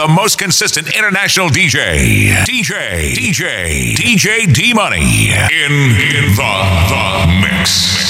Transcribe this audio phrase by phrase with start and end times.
[0.00, 6.52] the most consistent international DJ, DJ, DJ, DJ D Money in, in the,
[6.88, 7.04] the
[7.42, 8.00] mix.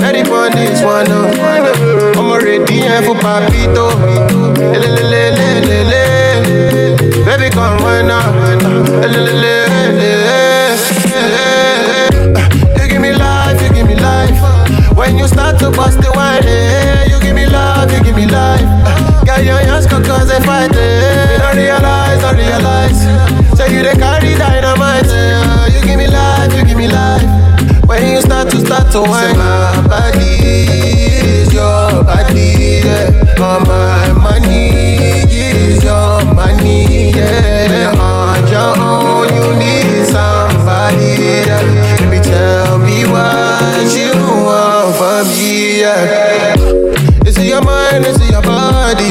[0.00, 3.90] Everybody is one I'm already here for papito.
[7.26, 9.73] Baby, come right now.
[15.64, 18.60] To bust the wine, eh, you give me love, you give me life.
[19.24, 21.38] Got your hands cause they fight it.
[21.40, 23.00] Don't realize, don't realize.
[23.56, 25.06] So you they carry dynamite.
[25.08, 27.24] eh, You give me life, you give me life.
[27.88, 32.84] When you start to start to wine, my body is your body.
[32.84, 33.40] Yeah.
[33.40, 34.68] All my money
[35.32, 37.10] is your money.
[37.12, 37.92] Yeah.
[37.96, 41.12] On your own, you need somebody.
[41.48, 41.53] Yeah.
[45.24, 45.80] From me.
[45.80, 46.54] Yeah.
[47.26, 48.04] Is it your mind?
[48.06, 49.10] Is it your body?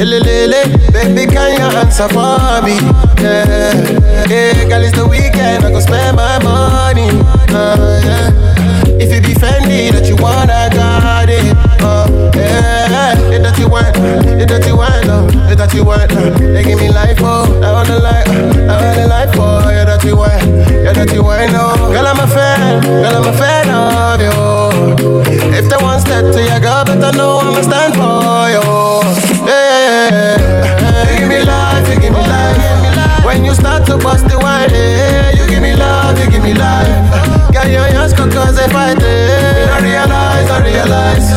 [0.00, 2.76] Lele, baby, can you answer for me?
[3.20, 7.08] Yeah, yeah, girl, it's the weekend, I go spend my money.
[7.52, 8.96] Uh, yeah.
[8.96, 11.54] If it be Fendi that you want, I got it.
[11.82, 13.94] Uh, yeah, it that you want,
[14.40, 16.10] it that you want, uh, it that you want.
[16.12, 19.68] Uh, they give me life, oh, I want the life, I want the life, oh,
[19.68, 21.92] yeah, that you want, yeah, that you want, oh.
[21.92, 24.49] Girl, I'm a fan, girl, I'm a fan of you.
[24.80, 28.64] If they want step to your girl, better know I'ma stand for you.
[29.46, 33.24] Yeah, you give me life, you give me life.
[33.24, 36.54] When you start to bust the wine, yeah, you give me love, you give me
[36.54, 37.52] life.
[37.52, 39.68] Got your hands cause they fight it.
[39.68, 41.28] I realize, I realize.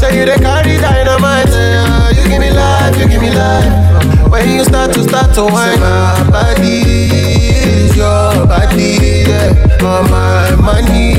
[0.00, 1.48] So you they carry dynamite.
[1.52, 2.10] yeah.
[2.16, 4.30] You give me life, you give me life.
[4.30, 6.80] When you start to start to wine, my body
[7.12, 8.96] is your body.
[9.28, 9.84] Yeah.
[9.84, 11.12] All my money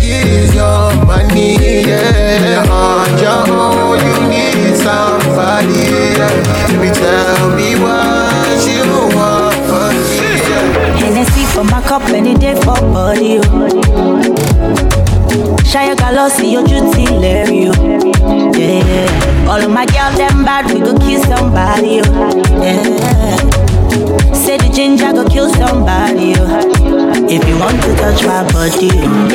[0.00, 0.93] is your
[1.34, 1.56] money.
[1.86, 2.64] Yeah.
[2.70, 5.74] On your own, you need somebody.
[5.74, 6.68] Yeah.
[6.68, 8.84] Baby, tell me what you
[9.16, 10.38] want from me.
[10.48, 10.96] Yeah.
[10.96, 13.38] Hennessy for my cup any day for body.
[13.42, 13.68] Oh?
[15.64, 17.68] Shine galosi, your duty Larry.
[17.68, 18.52] Oh.
[18.56, 19.48] Yeah.
[19.50, 22.00] All of my girls them bad, we go kill somebody.
[22.04, 22.62] oh.
[22.62, 23.36] Yeah.
[24.32, 26.34] Say the ginger go kill somebody.
[26.38, 26.60] oh.
[27.28, 28.90] If you want to touch my body.
[28.92, 29.33] Oh.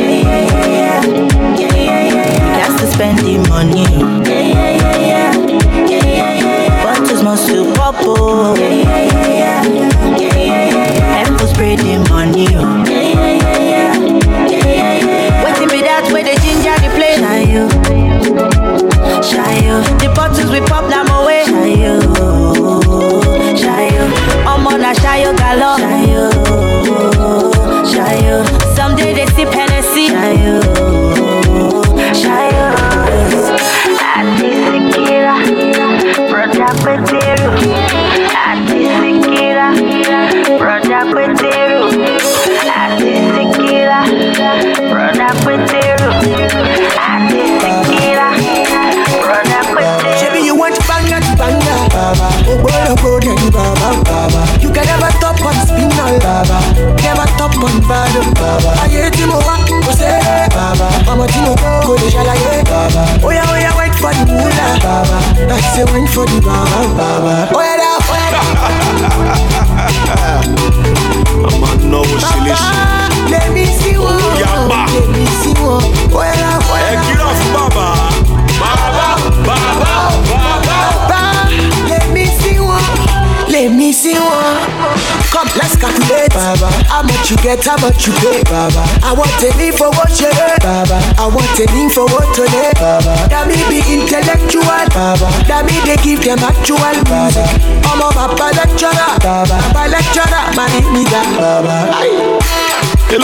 [87.30, 88.82] You get, how much you pay, Baba.
[89.06, 90.98] I want a name for what you heard, Baba.
[91.18, 93.14] I want a name for what to lay, Baba.
[93.30, 95.30] That me be intellectual, Baba.
[95.46, 97.44] That me they give them actual Baba.
[97.86, 99.58] I'm a Papa lecturer, Baba.
[99.70, 101.94] Papa lecturer, man, it me that, Baba.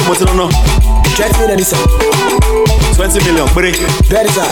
[0.05, 0.45] Mo ti ná ná?
[1.15, 1.79] Twenty minutes, sir.
[2.95, 3.71] twenty million péré.
[4.09, 4.45] Very, sir.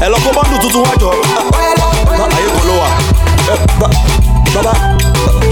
[0.00, 1.10] Ẹ lọ kó bọ́ndù tuntun wájọ.
[1.56, 2.88] Ayé kan ló wà.
[4.54, 4.72] Baba,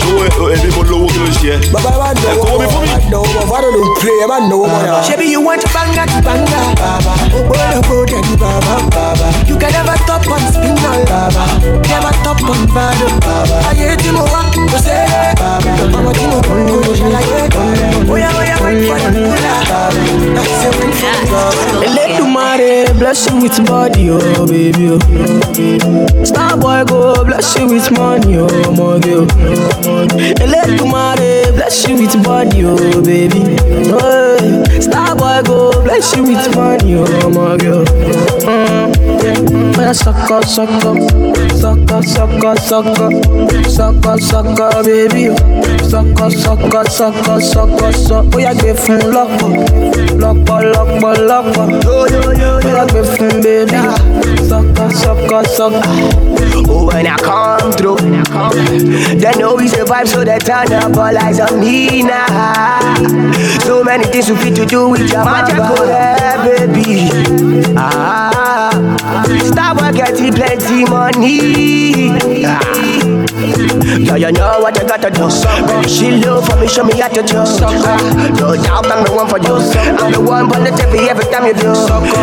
[0.05, 1.61] Ṣowó èmi mo lówó kí ló ń ṣe ẹ́?
[1.75, 2.88] I want Ẹ kówó mi fún mi.
[3.11, 3.55] no more.
[3.55, 4.19] I don't pray.
[4.22, 5.02] I want no more.
[5.06, 7.12] Shebi, you want banger to banger, Baba.
[7.34, 9.26] Oh, boy, oh, boy, daddy, Baba, Baba.
[9.49, 11.44] You can never top on spinal, Baba.
[11.90, 13.56] Never top on bottom, Baba.
[13.69, 15.34] I hate uh, you, oh, oh, say, eh.
[15.34, 15.70] Baba.
[15.96, 17.55] I'm a tino, oh, oh, shall I get?
[17.55, 20.00] Oh, yeah, oh, yeah, wait for the moolah, Baba.
[20.40, 21.87] I say, wait for the Baba.
[21.87, 26.25] Eledumare, bless you with body, oh, baby, oh.
[26.25, 29.26] Star boy, go bless you with money, oh, my girl.
[30.42, 33.56] Eledumare, bless you with body, oh, baby.
[33.90, 37.84] Oh, Star boy, go bless you with money, oh, my girl.
[39.94, 40.94] sucker, sucker,
[41.54, 43.10] sucker, sucker, sucker,
[43.68, 45.34] sucker, sucker, baby.
[45.88, 48.30] Sucker, sucker, sucker, sucker, sucker.
[48.34, 49.48] Oh, yeah, give him locker,
[50.16, 51.80] locker, locker, locker.
[51.86, 53.78] Oh, yeah, give him baby.
[54.44, 56.34] Sucker, sucker, sucker.
[56.66, 61.38] Oh, when I come through, they know we survive, so they turn up all eyes
[61.38, 62.94] on me now.
[63.61, 65.56] So many things we fit to do with your magic,
[66.44, 67.11] baby.
[67.76, 68.70] Ah,
[69.44, 72.46] stop getting plenty money.
[72.46, 73.24] Ah.
[73.34, 75.26] Yeah, you know what I gotta do.
[75.66, 77.34] Baby, She love for me, show me how to do.
[77.34, 79.56] No doubt I'm the one for you.
[79.98, 81.75] I'm the one for the TV every time you do.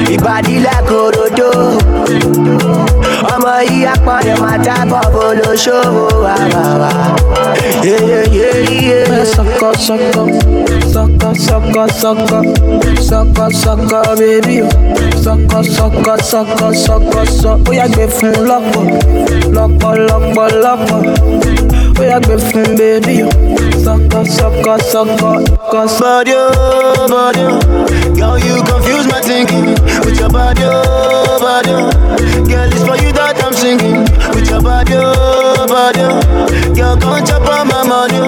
[0.10, 1.52] Your body like Orodo.
[3.32, 6.92] ọmọ yìí apọ̀nì máa tábọ̀ bó ló ṣòwò wà wà wà.
[9.34, 10.24] Sọkọ sọkọ
[10.94, 12.40] sọkọ sọkọ sọkọ
[13.10, 14.58] sọkọ sọkọ bébí
[15.24, 18.84] sọkọ sọkọ sọkọ sọkọ sọ ó yà gbé fún lọ́pọ̀
[19.56, 22.20] lọ́pọ̀ lọ́pọ̀ lọ́pọ̀ ó are
[22.78, 23.30] bébí o
[23.84, 25.32] sọkọ sọkọ sọkọ
[25.88, 26.02] sọkọ.
[26.02, 27.42] Body, oh, body,
[28.16, 29.66] girl, you confuse my thinking
[30.06, 31.72] with your body, oh, body.
[32.50, 34.02] Girl, it's for you that I'm singing
[34.36, 36.06] with your body, oh, body.
[36.76, 38.20] Girl, come chop on my money,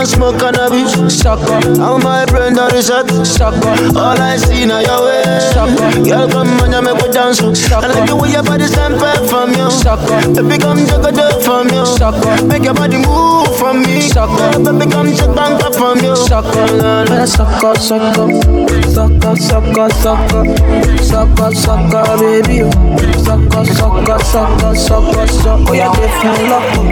[0.00, 0.92] want smoke cannabis.
[1.12, 3.08] Sucker, How my brain done reset.
[3.26, 3.68] sucker,
[3.98, 5.22] All I see now your way.
[5.26, 6.04] Eh, sucker.
[6.04, 7.40] Girl, come on, you make me dance.
[7.40, 9.70] I like the way your body stand back from you.
[9.70, 10.16] Sucker.
[10.32, 11.84] Baby, come take a dip from you.
[11.84, 12.44] Sucker.
[12.46, 14.00] Make your body move from me.
[14.00, 14.48] Sucker.
[14.64, 16.16] Baby, come take bank up from you.
[16.16, 17.24] sucker, la.
[17.26, 18.28] sucker, sucker,
[18.88, 20.44] sucker, sucker, sucker,
[21.04, 22.64] sucker, sucker, baby,
[23.20, 25.70] sucker, sucker, sucker, sucker, sucker.
[25.70, 26.84] Ó yà gbé fún lọ́pọ̀,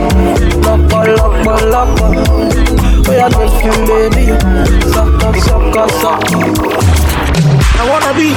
[0.64, 2.97] lọ́pọ̀, lọ́pọ̀, lọ́pọ̀.
[3.08, 4.38] Ó yà gbé fún baby, o.
[4.92, 6.98] sucker, sucker, sucker.
[7.80, 8.34] I wanna be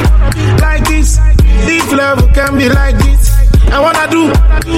[0.61, 1.19] like this.
[1.67, 3.31] If love can be like this,
[3.71, 4.27] I wanna do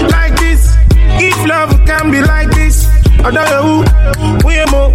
[0.09, 0.75] like this.
[1.19, 2.87] If love can be like this,
[3.23, 3.83] I don't know
[4.17, 4.91] who we more.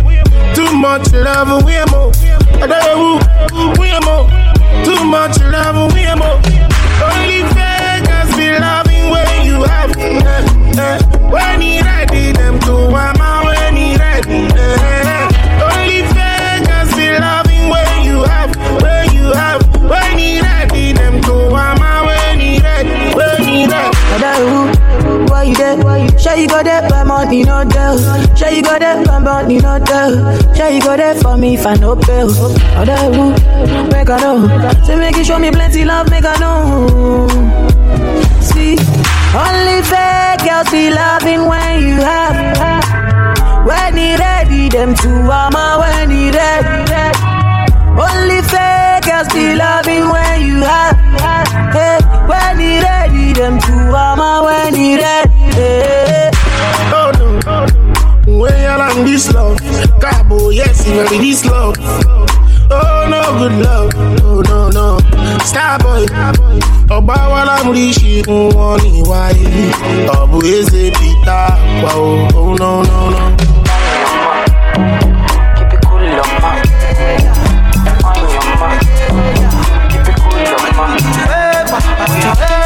[0.55, 2.11] Too much love, we more.
[2.63, 3.19] I don't know
[3.55, 4.27] who we more.
[4.85, 6.39] Too much love, we more.
[7.07, 9.97] Only fakers be loving when you have.
[9.97, 10.99] Eh, eh.
[11.31, 13.38] When he ready, them to mama
[26.19, 28.37] Sure you go there, but money no there.
[28.37, 30.55] Sure you go there, but money no there.
[30.55, 32.31] Sure you go there for me if I no bill.
[32.77, 33.33] Other who,
[33.89, 34.85] make I know.
[34.85, 37.29] Say make you show me plenty love, make I know.
[38.41, 38.77] See,
[39.35, 42.78] only fake girls be loving when you have.
[43.69, 46.69] When he ready, them two mama when he ready.
[48.01, 50.97] Only fake girls be loving when you have.
[51.77, 51.99] Hey,
[52.31, 55.35] when he ready, them two mama when he ready.
[55.59, 56.31] Hey.
[56.97, 59.59] Oh no, when you're on this love,
[60.01, 61.77] Cabo, yes, you ready this love.
[62.71, 63.91] Oh no, good love,
[64.25, 64.87] oh no, no.
[65.45, 66.05] Starboy,
[66.97, 69.49] ọba wa lámúrí ṣìkún wọn ní wáyé.
[70.19, 71.49] Ọ̀bù eze Peter,
[71.83, 73.23] wa o, oh no, no, no.
[82.21, 82.58] Keep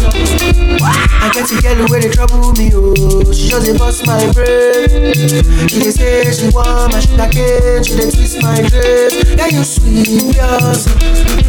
[0.00, 3.32] I get a girl where they trouble me, oh.
[3.32, 4.88] She just bust my brain.
[5.68, 7.82] She say she want my sugar cane.
[7.82, 9.10] She dey twist my brain.
[9.38, 10.86] Yeah, you sweet, yes.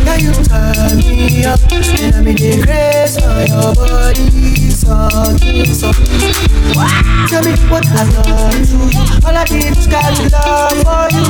[0.05, 1.59] Yeah, you turn me up.
[1.71, 4.69] And I'm in the grace for your body.
[4.69, 4.95] So,
[5.73, 5.91] so.
[7.29, 9.01] Tell me what I've done to you.
[9.25, 11.25] All I did was got to love for you.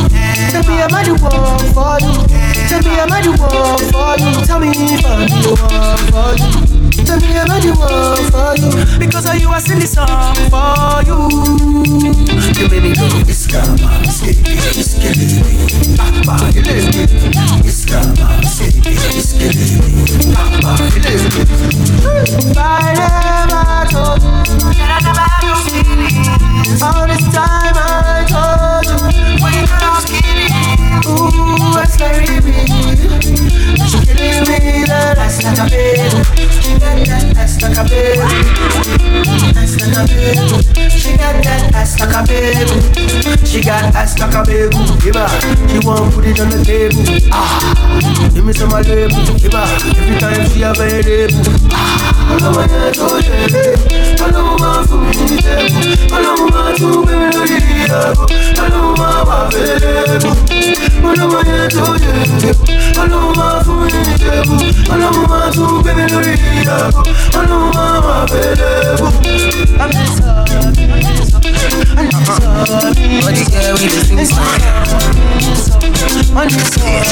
[0.52, 2.14] Tell me I'm I the one for you?
[2.70, 4.46] Tell me I'm I the one for you?
[4.46, 6.79] Tell me if I'm the one for you.
[7.18, 8.70] Me I the one for you?
[9.00, 11.18] Because of you I sing this song for you.
[12.54, 13.08] You made me go.
[13.26, 17.10] Iskama, skitty, skitty, papa, you live it.
[17.66, 18.94] Iskama, skitty,
[19.26, 21.24] skitty, papa, you live
[25.02, 26.82] never had no feelings.
[26.82, 29.00] All this time I told you
[29.56, 30.09] you
[31.10, 32.68] Ooh, that's very big.
[33.90, 36.10] She giving me last like a baby.
[36.62, 38.20] She got that ass like a baby.
[39.90, 40.90] A baby.
[40.90, 43.46] She got that ass like a baby.
[43.46, 44.78] She got ass like a baby.
[45.02, 45.28] Give her.
[45.70, 47.04] She want put it on the table.
[47.32, 49.24] Ah, give me some of label.
[49.38, 49.66] Give her.
[49.98, 51.70] Every time she available.
[51.72, 52.19] Ah.
[52.34, 53.74] Ọlọ́mọ yẹn tó ṣe é
[54.26, 55.14] ọlọ́mọ máa fún mi
[61.76, 62.12] tó ṣe
[62.48, 62.52] é
[63.02, 64.56] ọlọ́mọ máa fún mi ní tẹ́kù
[64.94, 67.02] ọlọ́mọ máa tún gbé mi lórí ìyàgò
[67.40, 69.08] ọlọ́mọ máa wà fẹ́lẹ́ bù.
[72.10, 74.62] Body girl with the sing song.
[76.40, 77.04] On the song,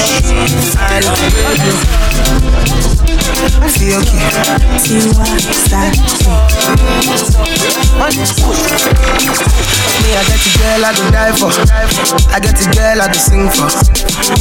[0.80, 1.22] I love
[2.74, 2.77] you.
[3.72, 4.24] Feel okay.
[4.84, 7.38] Tiwa song.
[10.04, 11.52] Me, I get the girl I go die for.
[12.32, 13.70] I get the girl I go sing for.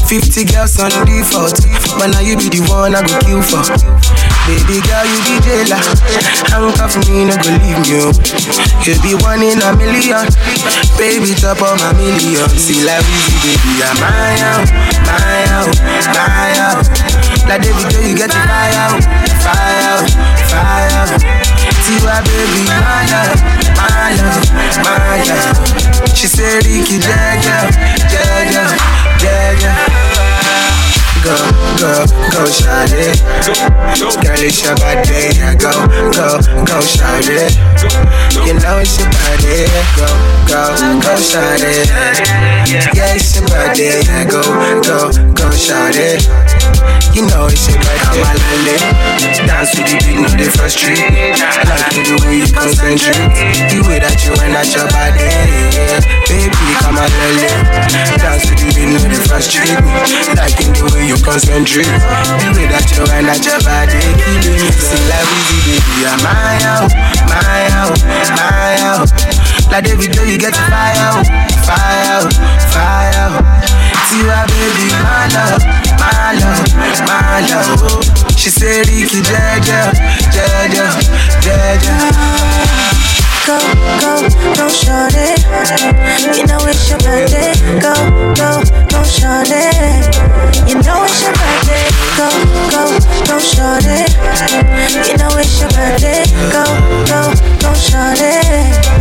[0.06, 1.56] 50 girls on default.
[1.98, 3.62] But now you be the one I go kill for.
[4.46, 5.80] Baby girl, you be jailer.
[6.52, 7.98] Handcuff me, no go leave me.
[8.04, 8.12] oh.
[8.86, 10.26] You be one in a million.
[10.98, 12.46] Baby, top of my million.
[12.54, 13.02] See, like
[13.42, 14.68] baby, I'm my out,
[15.06, 15.74] my out,
[16.14, 17.05] my out.
[17.46, 20.02] Like David, Joe, you get the fire fire
[20.50, 21.06] fire.
[21.86, 23.38] See why, baby, my love,
[23.78, 24.46] my love,
[24.82, 25.58] my love.
[26.16, 27.70] She said, Ricky, Jaja,
[28.10, 28.66] Jaja,
[29.22, 29.72] Jaja.
[31.22, 31.34] Go,
[31.78, 33.18] go, go, shout it.
[34.22, 35.54] Girl, it's your birthday, yeah.
[35.54, 35.72] Go,
[36.14, 37.54] go, go, shout it.
[38.46, 39.66] You know it's your birthday,
[39.98, 40.06] go,
[40.46, 40.62] go,
[41.02, 41.90] go, shout it.
[42.94, 44.24] Yeah, it's your birthday, yeah.
[44.30, 44.42] Go,
[44.82, 46.26] go, go, shout it.
[47.16, 48.76] You know it's your birthday, come on, lele.
[49.48, 51.00] Dance with the beat, no they frustrate.
[51.00, 53.16] I like the way you concentrate.
[53.72, 55.24] The way that you wind at your body.
[56.28, 57.48] Baby, come on, lele.
[58.20, 59.96] Dance with the beat, no they frustrate me.
[60.36, 61.88] Like the way you concentrate.
[61.88, 64.70] The way that you wind at your body, killing me.
[64.76, 66.92] Sing like Weezy, baby, I'm my out,
[67.32, 67.96] my out,
[68.36, 69.08] my out.
[69.72, 72.22] Like David, Joe, you get the fire fire
[72.70, 73.42] fire
[74.06, 74.12] out.
[74.12, 75.62] Tiwa, baby, my love,
[75.98, 76.74] my love,
[77.06, 78.38] my love.
[78.38, 79.92] She said, Ricky, Jaja,
[80.30, 80.86] Jaja,
[81.40, 81.94] Jaja.
[83.46, 83.58] Go,
[84.00, 85.38] go, go, shorty.
[86.36, 87.54] You know it's your birthday.
[87.80, 87.94] Go,
[88.34, 89.70] go, go, shorty.
[90.66, 91.86] You know it's your birthday.
[92.16, 92.28] Go,
[92.70, 94.02] go, go, shorty.
[95.06, 96.24] You know it's your birthday.
[96.50, 96.64] Go,
[97.06, 97.20] go,
[97.62, 98.34] go, shorty.
[98.90, 98.95] You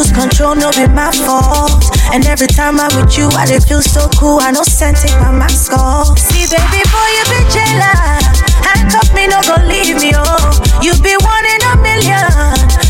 [0.00, 1.84] Lose control, no be my fault.
[2.08, 4.40] And every time I'm with you, I just feel so cool.
[4.40, 6.16] I know scent take my mask off.
[6.16, 8.16] See, baby boy, you be jailer.
[8.64, 10.56] Handcuff me, no go leave me, oh.
[10.80, 12.32] You be one in a million.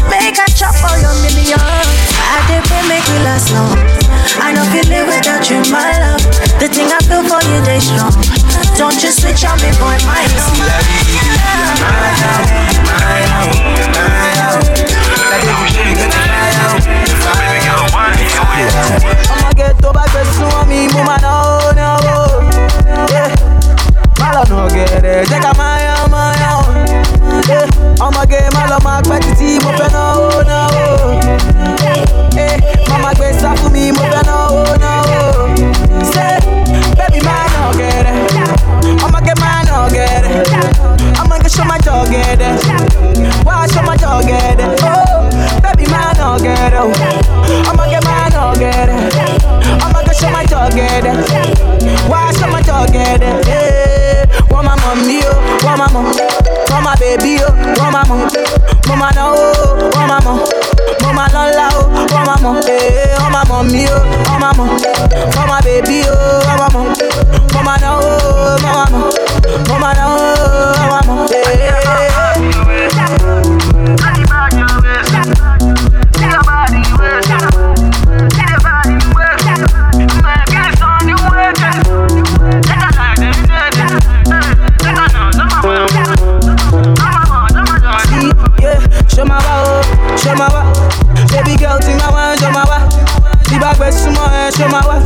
[0.06, 1.58] Make a chop for your million.
[1.58, 3.74] I did pray make we last long.
[4.38, 6.22] I know feel live without you, my love.
[6.62, 8.14] The thing I feel for you, they strong.
[8.78, 12.69] Don't you switch on me, boy, my love.
[25.20, 26.64] Ọ̀gẹ̀dẹ̀ jẹ́ ká máa yan máa yan.
[27.50, 27.68] Yeah.
[28.06, 30.84] ọmọge má lọ máa pẹ́ títí mo fẹ́ náwó náwó.
[32.36, 32.58] Yeah.
[32.90, 35.18] mama gbé sá fún mi mo fẹ́ náwó náwó.
[36.12, 36.26] ṣé
[36.98, 38.14] bẹ́ẹ̀ni máa nà ọ̀gẹ̀dẹ̀
[39.04, 40.34] ọmọge máa nà ọ̀gẹ̀dẹ̀
[41.22, 42.52] ọmọge ṣó máa jọ ọ̀gẹ̀dẹ̀
[43.46, 44.68] wá ṣó máa jọ ọ̀gẹ̀dẹ̀
[45.62, 46.86] bẹ́ẹ̀ni máa nà ọ̀gẹ̀dẹ̀ o
[47.70, 48.98] ọmọge máa nà ọ̀gẹ̀dẹ̀
[49.84, 51.14] ọmọge ṣó máa jọ ọ̀gẹ̀dẹ̀
[52.10, 53.69] wá ṣó máa jọ ọ̀gẹ̀dẹ̀
[54.60, 54.66] eh.
[54.66, 56.02] wọ́n máa mọ̀ mí o wọ́n máa mọ̀
[56.70, 57.48] wọ́n máa bèbí o
[57.80, 58.18] wọ́n máa mọ̀
[58.88, 59.42] mo máa náwó
[59.94, 60.36] wọ́n máa mọ̀
[61.02, 63.98] mo máa lọ́la o wọ́n máa mọ̀ eh, wọ́n máa mọ̀ mí o
[64.28, 64.66] wọ́n máa mọ̀
[65.34, 66.14] wọ́n máa bèbí o
[66.46, 66.84] wọ́n máa mọ̀
[67.54, 68.08] mo máa náwó
[68.62, 69.02] wọ́n máa mọ̀
[69.68, 70.18] mo máa náwó
[70.78, 72.69] wọ́n máa mọ̀ eh.
[91.80, 92.78] Baby girl, think I want show my wa.
[93.48, 94.96] Tí bá gbé súnmọ́ ẹ, show my wa.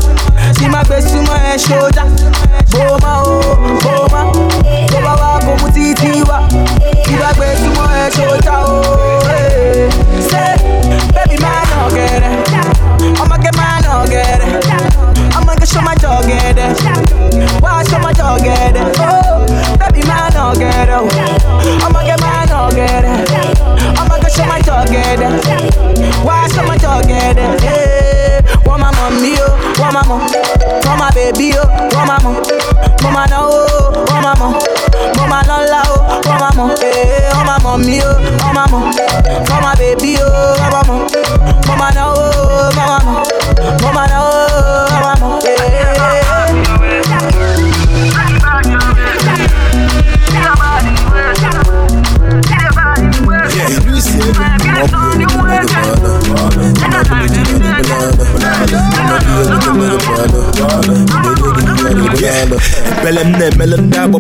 [0.59, 2.05] Tí má gbé súnmọ́ ẹ, show já.
[2.73, 3.41] Bó ma o,
[3.85, 4.23] bó ma.
[4.91, 6.39] Tó bá wá kó mú títí wá.
[7.05, 8.83] Tí bá gbé súnmọ́ ẹ, show já o.
[10.31, 10.45] Ṣé
[11.15, 11.64] baby máa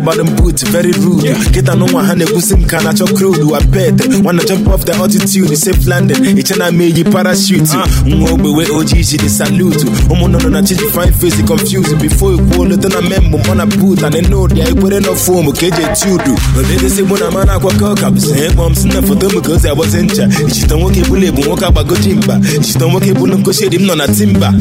[0.04, 1.34] na-emele ndị agbabara boot very rude.
[1.52, 3.42] Kịta na nwa ha na-ekwusi m ka na-achọ crude?
[3.42, 3.94] Wa pet
[4.24, 6.38] wanna jump off the altitude safe landing.
[6.38, 7.76] Iche na ama eyi parachute.
[8.06, 9.84] Nwa ogbewe ojii jiri salute.
[10.10, 14.02] Ụmụnọ nọ na chiji fine face confused before ikwuo leta na membo mọ na boot
[14.02, 16.34] and know they put in a form, KJ Tudu.
[16.54, 17.84] But they say, when I'm dia ekwere na fom ka eji eti udu obedesi mụ
[17.84, 20.02] na mana akwakọ ọka bụ sị kpọm si na foto m ka o si agbọzi
[20.02, 23.94] ncha ichita nwoke bụla ebu nwoke agbagoji mba ichita nwoke bụla nkochi edi m nọ
[23.96, 24.54] na timba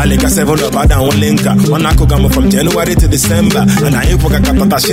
[0.00, 3.66] alika 7 up ada nwele nka ọ na-akụga m from January to December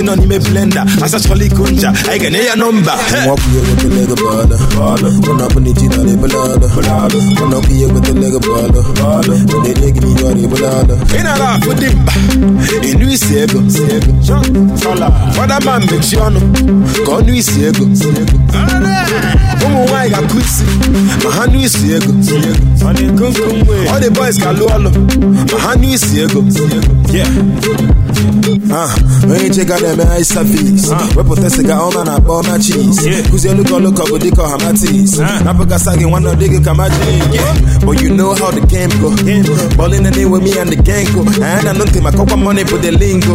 [0.00, 2.94] tatashi nọ n'ime blenda asachọla iko ncha anyị ga-enye ya nọmba
[3.24, 6.66] Nwakwụ ya weta lega bala Muna puni jina ni balada
[7.40, 12.12] Muna kuya weta lega bala Nene gini yori balada ị na-ala afụ dị mba
[12.88, 13.60] ịnụ isi ego
[15.36, 16.40] fọdama mmechi ọnụ
[17.06, 17.84] ka ọ nụ isi ego
[19.66, 20.64] ụmụ nwaanyị ga-akụ isi
[21.24, 22.12] ma ha nụ isi ego
[23.94, 24.90] ọ dị boys ka lụọ ọlụ
[25.52, 26.42] ma ha nụ isi ego
[27.12, 27.28] Yeah.
[28.74, 28.88] Ah,
[29.30, 34.02] onye cheka na-eme high service wepụta siga ọma na akpa ọma cheese kụzielu ka ọlụkọ
[34.10, 36.98] bụ dịka ọhamatis napụgasa gị nwanne ọ dịghị ka magic
[37.84, 39.10] but you know how the game go.
[39.76, 41.20] Ballin and with me and the gang go.
[41.42, 43.32] And I nothing my copa money for the lingo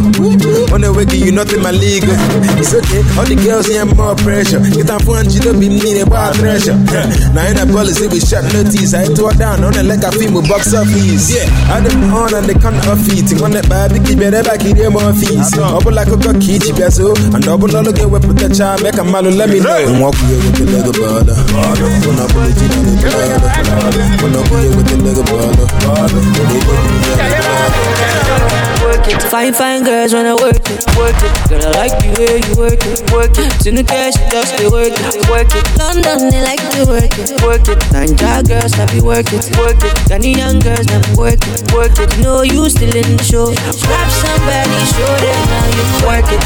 [0.73, 2.15] on the way you nothing my legal
[2.57, 4.59] it's okay all the girls here more pressure.
[4.71, 6.73] Get am fun you don't be need a bar treasure
[7.37, 10.41] now in a policy we shot notice I tore down on the leg of film
[10.49, 11.29] box office.
[11.29, 11.45] Yeah.
[11.73, 14.89] I dem on and they can't off it on the baby keep it back here
[14.89, 15.49] more fees.
[15.57, 17.07] Ọ bụla akụkọ ka iji bịa so.
[17.35, 19.81] And ọ bụla ọlụ ga-ewepụta cha mee ka mmalụ let me know.
[19.99, 21.33] Nwakwụ ya eweta lego bala
[22.09, 25.23] ụna bụla ji na lego bala ụna kwụ ya eweta lego
[26.67, 28.56] Work it.
[29.07, 31.31] Fine, fine girls wanna work it, work it.
[31.47, 33.47] Girl, I like the way you work it, work it.
[33.63, 35.63] To the cash, just they work it, work it.
[35.79, 37.79] London, they like to work it, work it.
[37.95, 39.95] Nigeria girls, have you work it, work it.
[40.11, 42.11] Ghanaian girls, never work it, work it.
[42.19, 43.47] No, you still in the show.
[43.55, 46.43] Grab somebody, show them now you work it,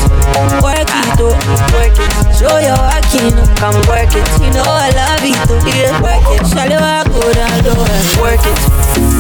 [0.62, 1.34] work it, oh,
[1.74, 2.12] work it.
[2.38, 4.26] Show your working, come work it.
[4.38, 6.46] You know I love it, oh, yeah, work it.
[6.46, 8.58] Shall you walk go down low and work it,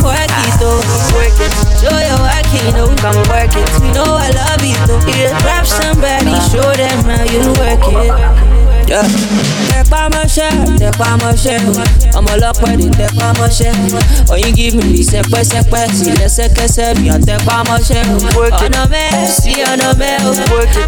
[0.04, 0.82] work it, oh,
[1.16, 1.54] work it.
[1.82, 3.68] Show your working, oh, come work it.
[3.82, 5.38] You know I love it, oh, yeah.
[5.42, 8.51] Grab somebody, show them how you work it.
[8.92, 9.08] Yeah.
[9.72, 11.58] Tẹpá mọ́ṣẹ́, tẹpá mọ́ṣẹ́,
[12.18, 13.72] ọmọ ọlọ́pẹ́ di tẹpá mọ́ṣẹ́.
[14.34, 18.04] Oyin give me the sẹpẹ́sẹpẹ́, sí lẹ́sẹ̀kẹsẹ̀ mi ò tẹpá mọ́ṣẹ́.
[18.66, 20.32] Ọ̀nà mẹ́, sí ọ̀nà mẹ́ o.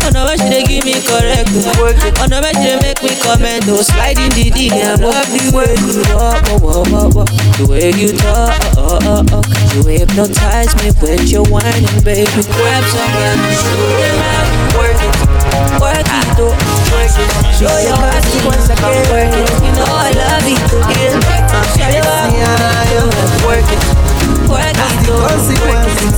[0.07, 1.83] Ọ̀nà mẹ́ ṣe dey give me correct o.
[2.23, 3.75] Ọ̀nà mẹ́ ṣe dey make me comment o.
[3.89, 7.25] Sliding the DM, love the way you walk, oh, oh, oh, oh.
[7.57, 9.43] The way you talk, oh, oh, oh.
[9.75, 12.41] You hypnotize me with your whining, baby.
[12.55, 14.17] Grab somebody, show them
[14.59, 15.32] you work it.
[15.79, 17.31] Work it, it.
[17.55, 19.03] Show your body once again.
[19.11, 19.47] Work it.
[19.63, 20.59] You know I love it,
[20.91, 21.15] yeah.
[21.75, 22.37] Show your body,
[23.47, 23.81] work it.
[24.49, 25.63] Work it.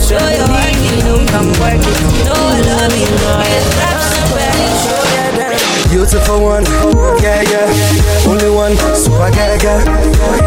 [0.01, 1.97] Show your body, you know, come work it.
[2.17, 4.44] You know I love it, yeah.
[5.95, 6.65] Beautiful one,
[7.23, 8.27] yeah, yeah.
[8.27, 9.79] Only one, super gaga.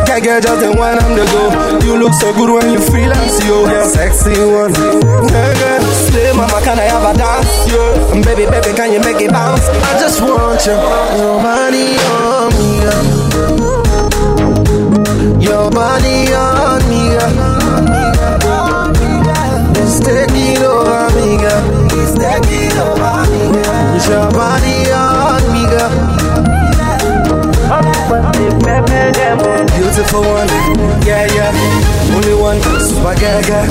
[0.04, 1.86] Gaga just the one I'm the go.
[1.86, 3.64] You look so good when you freelance, yo.
[3.88, 5.80] Sexy one, gaga.
[6.12, 7.72] Say, mama, can I have a dance?
[8.12, 9.66] And baby, baby, can you make it bounce?
[9.68, 10.76] I just want you,
[11.16, 13.17] your body on me, yeah.
[30.08, 30.48] Beautiful one,
[31.04, 32.16] yeah, yeah.
[32.16, 33.68] Only one, super gaga.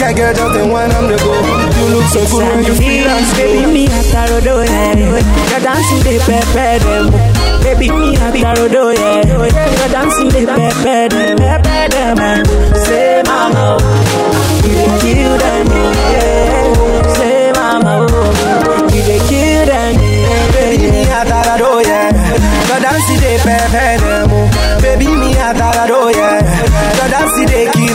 [0.00, 1.36] Gaga just the one I'm the go.
[1.76, 3.72] You look so good when you freelance, Baby, baby.
[3.72, 4.96] me a tarodo, oh, yeah.
[4.96, 7.12] You're dancing, they prepare them.
[7.60, 9.28] Baby, me a tarodo, oh, yeah.
[9.28, 11.36] You're dancing, they prepare them.
[11.36, 12.44] Prepare them, man.
[12.88, 14.64] Say, mama, oh.
[14.64, 15.27] you kill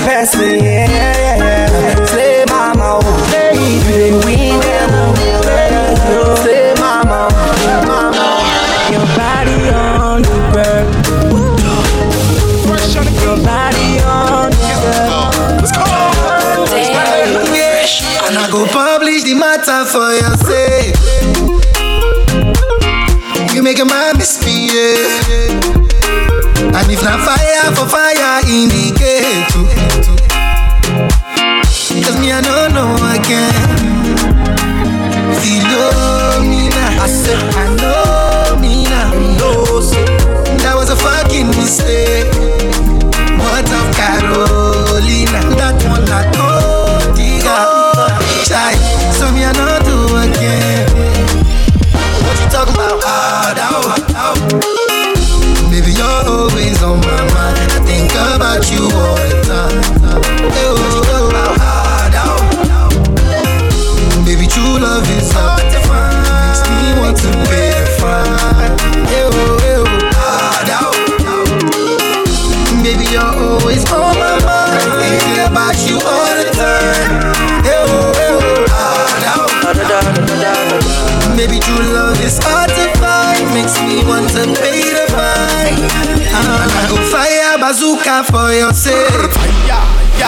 [0.04, 2.06] keep passing, yeah, yeah, yeah.
[2.06, 3.30] Say, mama, oh.
[3.32, 6.36] Dey win them, oh.
[6.44, 7.28] Say, mama,
[7.88, 8.40] mama.
[8.92, 10.86] Your body on the girl.
[13.24, 15.22] Your body on the girl.
[18.28, 20.96] And I go publish the matter for your sake.
[23.54, 25.62] You make a man misbehave.
[26.76, 28.03] And if not fire for fire,
[32.32, 33.54] I don't know again.
[35.42, 38.22] Philomena, I said, I know
[39.82, 40.06] so
[40.62, 42.53] that was a fucking mistake.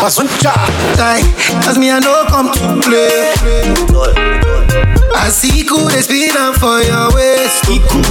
[0.06, 0.54] Fire, bazooka.
[0.98, 1.26] Like,
[1.66, 3.34] cause me I know come to play.
[5.16, 7.66] I see cool, they spin up for your waist.
[7.66, 8.02] Iku,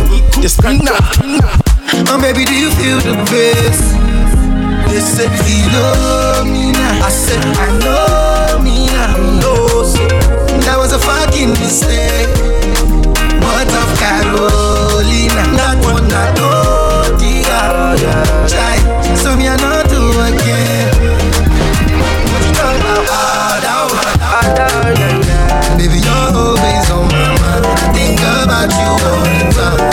[0.42, 1.04] the spin up.
[2.10, 3.94] Oh baby, do you feel the bass?
[4.90, 7.00] They said Philomena.
[7.00, 9.14] I said I know me now.
[9.40, 10.02] No, so
[10.66, 12.26] that was a fucking mistake.
[13.38, 15.46] What of Carolina?
[15.54, 17.54] That one I know, dear.
[18.50, 21.03] Try, so me I not do again.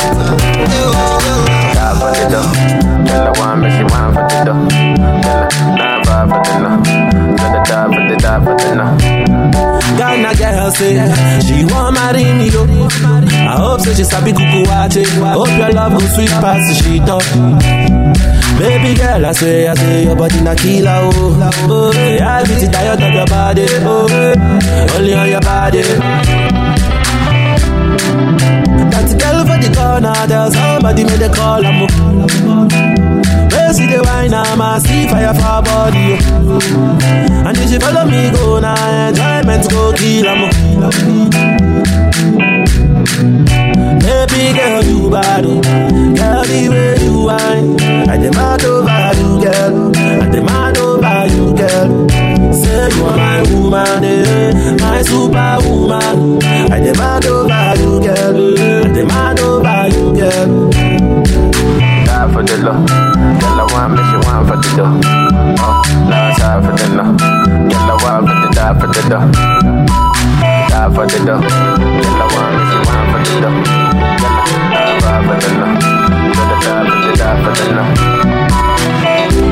[0.01, 0.25] The.
[1.75, 2.49] Die for the dough.
[3.05, 4.63] Tell her but she want for the dough.
[4.71, 6.71] Tell her nine for the
[7.37, 8.07] for the for the
[10.39, 10.93] girl say
[11.41, 12.63] she want marry me yo.
[12.63, 15.03] I hope say she sabi kuku wache.
[15.33, 17.23] Hope your love go sweet past the shit up.
[18.59, 21.51] Baby girl, I say, I say your body na killer oh.
[21.67, 23.65] Oh, yeah, I beat it diet of your body.
[23.81, 24.07] Oh,
[24.97, 25.81] only on your body.
[29.91, 31.65] The corner, there's somebody made a call.
[31.65, 31.87] I'm
[33.49, 36.17] Where see the wine, I'm a see fire for body.
[37.47, 40.27] And if she follow me, go now, enjoyment go kill.
[40.27, 40.51] I'm
[44.01, 45.61] Baby girl, you bad, oh.
[45.61, 47.79] girl, the way you whine.
[48.09, 49.91] I demand over you, girl.
[49.95, 52.09] I demand over you, girl.
[52.53, 56.43] Say you are my woman, eh, my superwoman.
[56.71, 58.59] I demand over you, girl.
[58.59, 59.50] I demand over you.
[60.31, 62.85] Die for the low.
[62.87, 64.95] Tell her one, but she want for the dough.
[65.59, 67.03] Oh, last side for the no.
[67.67, 69.27] Tell her one, for the die for the dough.
[70.71, 71.41] Die for the dough.
[71.43, 73.59] Tell her one, but she want for the dough.
[74.15, 75.67] Tell her die for the no.
[76.31, 77.83] Tell her die for the die for the no.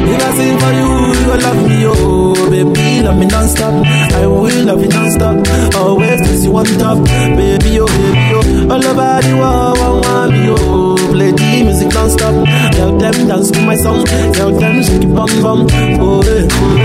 [0.10, 4.26] If I sing for you, you gon' love me, oh Baby, love me non-stop I
[4.26, 5.36] will love you non-stop
[5.76, 8.29] Always place you on top Baby, oh, baby,
[8.70, 12.46] All over the world, want me, oh Play the music non-stop.
[12.74, 14.06] Tell them dance to my song.
[14.06, 15.68] Tell them shake it bum bum.
[16.00, 16.76] Oh, eh, oh,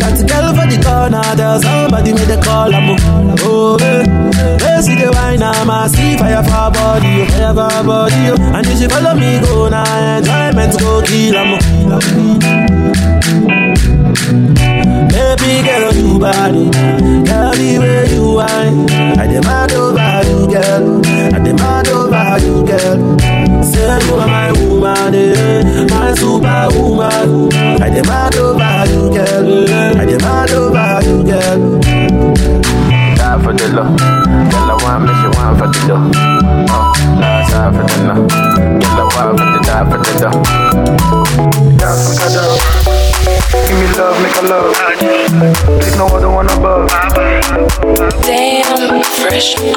[0.00, 2.96] That girl for the corner There's somebody made a call, I'm
[3.44, 4.02] oh, eh.
[4.56, 8.36] They see the wine, I'm a see fire for body, oh Fire for body, oh.
[8.56, 9.84] And if she follow me, go now
[10.18, 11.58] Enjoyment go kill, I'm
[13.92, 18.88] Baby girl, you body, girl, the way you whine.
[19.18, 21.02] I demand over you, girl.
[21.34, 23.18] I demand over you, girl.
[23.64, 27.52] Say you are my woman, eh, my superwoman.
[27.82, 29.48] I demand over you, girl.
[29.98, 31.80] I demand over you, girl.
[33.18, 33.96] Die for the low.
[34.50, 35.94] Tell her one, but she want for the.
[36.70, 37.96] Oh, last side for the.
[38.80, 40.38] Tell her one, for the die for the dough.
[41.78, 42.91] Dance, make her dance.
[43.72, 45.80] Give me love, make her love.
[45.80, 46.90] There's no other one above.
[48.20, 49.72] Damn, fresh on the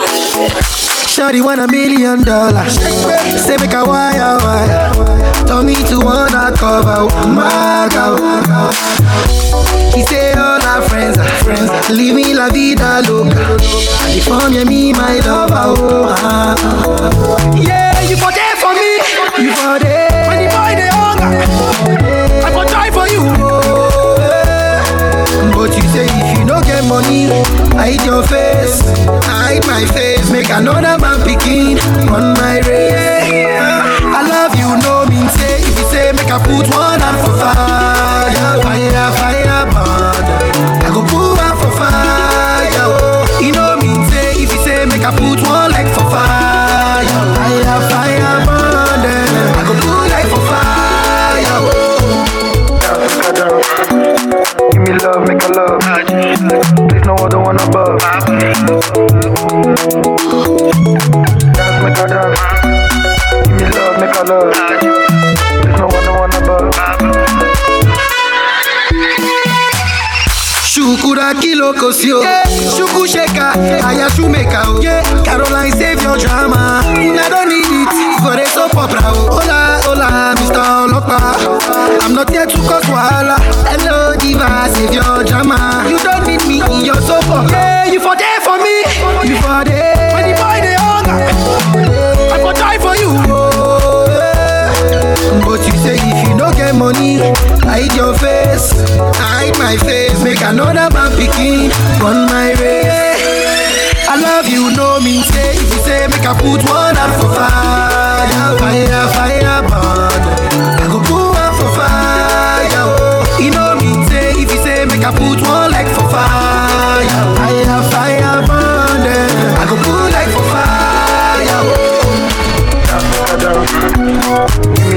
[1.08, 2.76] Shawty want a million dollars.
[3.40, 5.48] Say make a wire wire.
[5.48, 8.20] Told me to wanna cover my girl.
[9.94, 11.90] She say all her friends are friends.
[11.90, 13.32] Leave me la vida loca.
[13.32, 15.56] And the phone me my lover.
[15.56, 17.56] Oh, ah, ah.
[17.56, 19.00] Yeah, you for there for me.
[19.42, 20.28] You for there.
[20.28, 21.32] When the boy they hunger,
[22.44, 23.45] I for die for you.
[25.66, 27.26] But you say if you no get money,
[27.74, 28.86] hide your face,
[29.26, 33.50] hide my face, make another man picking on my race.
[34.06, 37.34] I love you, no mean say if you say make I put one hand for
[37.42, 38.62] fire,
[71.66, 72.22] Kilo kosio
[72.78, 73.54] Shuku sheka
[73.88, 74.80] Aya shumeka oh.
[75.24, 76.82] Caroline save your drama.
[76.86, 79.42] I don't need it For a soap opera oh.
[79.42, 80.62] Hola, hola, Mr.
[80.86, 81.18] Olopa
[82.06, 83.38] I'm not here to cause wahala.
[83.66, 85.86] Hello diva, save your drama.
[85.90, 88.86] You don't need me in your soap opera Yeah, you for there for me.
[89.28, 90.14] You for there.
[90.14, 91.18] When the boy they hunger.
[92.30, 93.10] I for die for you.
[93.34, 95.42] Oh, yeah.
[95.44, 95.98] But you say
[96.78, 97.18] money
[97.64, 98.72] Hide your face
[99.18, 101.72] Hide my face Make another man picking
[102.04, 102.84] On my way
[104.08, 107.28] I love you no me say if you say make I put one out for
[107.36, 110.22] fire, fire, fire, burn.
[110.80, 112.70] I go put one for fire.
[112.80, 113.40] Oh.
[113.42, 116.55] You know me say if you say make I put one like for fire,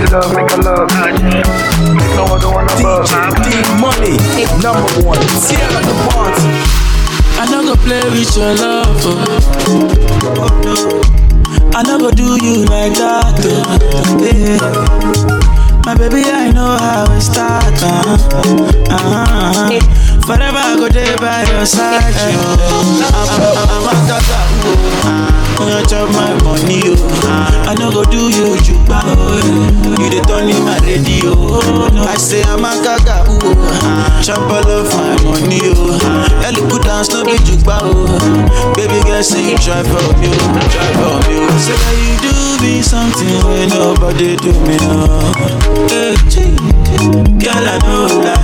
[0.09, 0.89] Give me love, make a love.
[1.93, 3.05] Make no other one above.
[3.45, 4.17] D Money,
[4.63, 5.21] number one.
[5.45, 6.49] Tear up the party.
[7.37, 9.05] I no go play with your love.
[9.05, 9.85] Oh.
[11.75, 13.37] I no go do you like that.
[13.45, 14.25] Oh.
[14.25, 14.61] Yeah.
[15.85, 17.65] My baby, I know how it start.
[17.83, 18.17] Uh,
[18.91, 19.69] uh,
[20.29, 22.13] forever I go there by your side.
[22.29, 22.37] Yo.
[23.17, 24.41] I'm, I'm, I'm a tata.
[24.69, 25.65] Oh.
[25.65, 26.85] You chop my money.
[26.85, 27.65] Oh.
[27.65, 29.01] I no go do you juba.
[29.09, 29.41] Oh.
[29.97, 31.33] You the turn in my radio.
[31.33, 32.07] Oh.
[32.07, 33.25] I say I'm a gaga.
[33.25, 33.41] Oh.
[33.41, 34.21] oh.
[34.23, 35.61] Chop all of my money.
[35.73, 36.45] Oh.
[36.45, 37.81] Ellie put down no be juba.
[37.81, 38.68] Oh.
[39.19, 40.31] You try for you.
[40.31, 41.43] Try me.
[41.43, 41.59] Oh.
[41.59, 44.79] Say that you do me something when nobody do me.
[44.79, 45.35] Oh.
[45.91, 46.55] Eh, hey,
[47.43, 48.39] girl, I know that.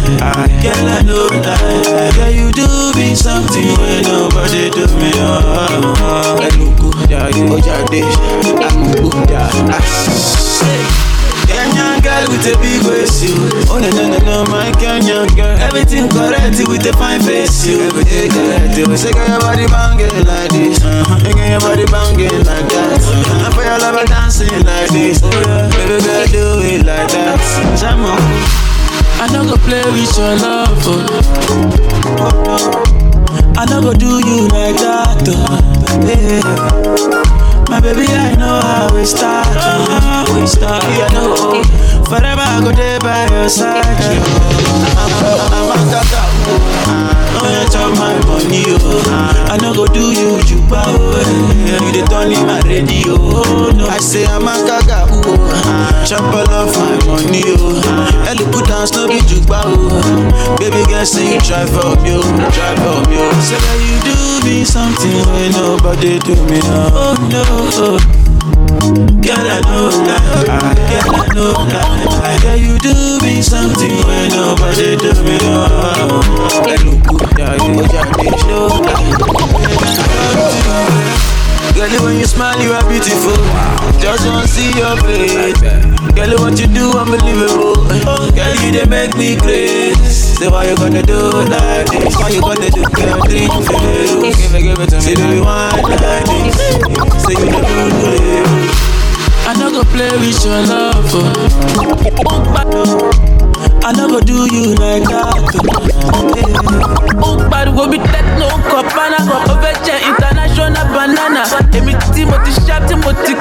[0.65, 2.17] Girl, I know that.
[2.17, 2.67] Girl, you do
[2.99, 5.13] me something when nobody do me.
[5.15, 8.17] Oh, Eluku, yeah, you, yeah, this,
[8.59, 10.35] Amubu, yeah,
[10.75, 11.13] Kenyan
[12.05, 13.33] girl with a big waist, you.
[13.73, 15.57] Oh no no no no, my Kenyan girl.
[15.64, 17.81] Everything correct with a fine face, you.
[17.88, 18.77] Everything correct.
[18.77, 21.33] You say girl, your body banging like this, uh-huh.
[21.33, 23.01] Girl, your body banging like that.
[23.01, 23.45] Uh-huh.
[23.49, 25.73] And for your lover dancing like this, oh, yeah.
[25.73, 27.40] baby girl, do it like that.
[27.81, 28.12] Jamo.
[29.17, 30.77] I no go play with your love.
[30.85, 31.01] Oh.
[33.57, 35.25] I no go do you like that.
[35.25, 35.57] Oh.
[36.05, 36.45] Yeah.
[37.71, 39.49] My baby, I know how we start.
[39.57, 40.38] Oh.
[40.38, 40.85] We start.
[40.85, 41.62] Yeah, I know.
[42.09, 43.83] Forever I go there by your side.
[43.83, 45.40] Oh.
[45.51, 46.23] I'm, I'm a tata.
[47.37, 48.64] Oh, you chop my money.
[48.69, 49.51] Oh.
[49.51, 50.83] I no go do you juba.
[50.85, 51.19] Oh.
[51.64, 53.17] You the turn in my radio.
[53.19, 53.73] Oh.
[53.75, 53.87] No.
[53.88, 55.09] I say I'm a gaga.
[55.09, 56.05] Oh.
[56.07, 57.43] Chop all of my money.
[57.59, 58.29] Oh.
[58.29, 59.64] Ellie put down no be juba.
[59.64, 60.57] Oh.
[60.61, 62.14] Baby girl, say you try for me.
[62.14, 62.23] Oh.
[62.53, 63.17] Try for me.
[63.19, 63.33] Oh.
[63.40, 64.14] Say that you do
[64.47, 66.61] me something when nobody do me.
[66.62, 68.34] Oh no.
[68.75, 70.23] Girl, I know that.
[70.91, 72.43] Girl, I know that.
[72.43, 75.39] Girl, you do me something when nobody do me.
[75.43, 78.05] Oh, look, yeah, yeah,
[81.75, 83.37] Girl, when you smile, you are beautiful.
[84.01, 86.04] Just wanna see your face.
[86.14, 87.74] Girl, what you do, unbelievable.
[88.33, 89.94] Girl, you they make me crazy.
[90.05, 91.18] Say, why you gonna do
[91.50, 92.16] like this?
[92.16, 94.33] Why you gonna do girl, drink for you?
[94.33, 95.03] Give it, give it to me.
[95.03, 96.55] Say, do you want like this?
[97.24, 97.62] Say, you don't
[97.98, 98.94] do it.
[99.46, 101.05] I no go play with your love.
[101.12, 101.33] Oh.
[102.27, 103.11] oh
[103.85, 105.35] I no go do you like that.
[106.14, 106.31] Oh
[107.22, 109.18] Ó pariwo bí techno kọ̀pánà
[109.50, 111.42] Ó fẹ́ jẹ international banana
[111.77, 113.35] Èmi tí mo ti ṣá tí mo ti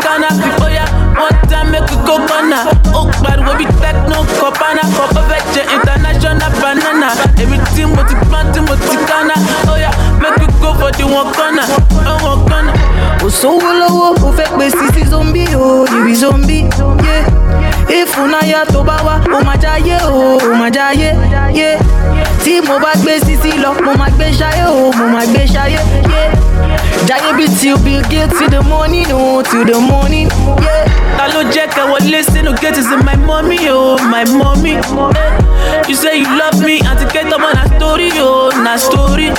[18.13, 21.13] ìfúnnáyà tó bá wá ó máa jáyé o ó máa jáyé
[21.53, 21.77] yé
[22.43, 25.79] tí mo bá gbé sísí lọ mo máa gbé ṣayé o mo máa gbé ṣayé
[26.13, 26.29] yé
[27.07, 30.29] jáyé bí till bill gates till the morning o till the morning
[30.61, 30.85] yé.
[31.17, 34.75] Ta ló jẹ́ ká wọlé sínú gate is my mommy o my mommy.
[34.75, 39.31] Eh, You say you love me àti pé tọmọ na story o na story.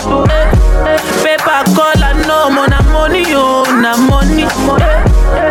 [1.22, 4.46] Paper call àná ọmọ na money o na money.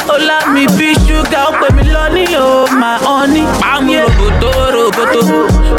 [0.09, 3.43] Ọlá mi bí ṣúgà ó pè mí lọ́ní o my honey.
[3.61, 5.21] Pàmò roboto roboto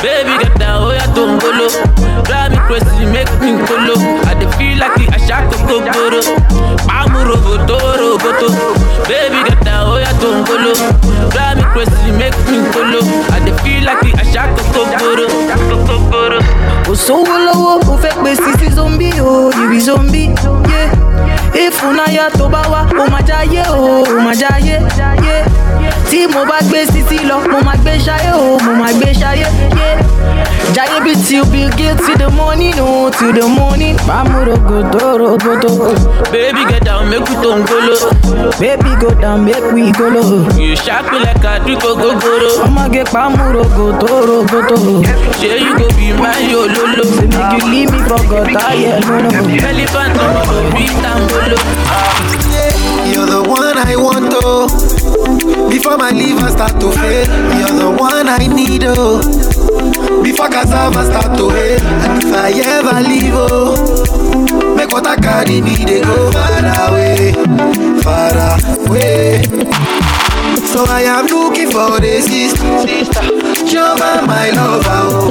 [0.03, 1.67] baby gẹ̀dá ó yàtọ̀ ń gbolo.
[2.25, 3.95] Drive me crazy make me kolo.
[4.31, 6.21] I dey feel like the àṣà kòkó gbòòrò.
[6.89, 8.49] Pàmò roboto roboto
[9.09, 10.73] baby gẹ̀dá ó yàtọ̀ ń gbolo.
[11.33, 13.01] Drive me crazy make me kolo.
[13.37, 15.27] I dey feel like the àṣà kòkó gbòòrò.
[15.71, 16.39] Kòkó gbòòrò.
[16.87, 20.25] kò sówó lọ́wọ́ ó fẹ́ pè sí sí zombi o ìrì zombi
[21.55, 24.77] yé ìfúnnáyà tó bá wá ó máa jáyé ó máa jáyé
[25.24, 25.24] yé
[26.15, 29.47] tí mo bá gbé sísí lọ mo máa gbé ṣayé o mo máa gbé ṣayé
[29.75, 29.89] yé
[30.75, 35.71] jáyé bí till bill gates till the morning o till the morning bámu rogodo rogodo.
[36.31, 37.97] Baby get down make we tó ń gbolo.
[38.61, 40.47] baby go down make we go low.
[40.55, 42.51] You sharp me like àdúgbò gogoro.
[42.65, 44.77] ọmọge pàmò rogodo rogodo.
[45.41, 47.05] Ṣé you go be my ololo?
[47.11, 49.31] Say make you leave me for gutter, yeah, no, no.
[49.69, 51.59] Elephant ọmọ kò bí tambolo.
[53.13, 54.67] You're the one I want, oh.
[55.75, 57.27] Before my liver start to fail,
[57.59, 59.19] you're the one I need, oh.
[60.23, 61.81] before cassava start to hail.
[61.83, 67.33] And if I ever leave, oh, make water carry me, they go far away,
[68.07, 68.33] far
[68.87, 69.43] away.
[70.71, 72.63] So I am looking for the sister,
[73.67, 75.31] Chioma, my lover, oh.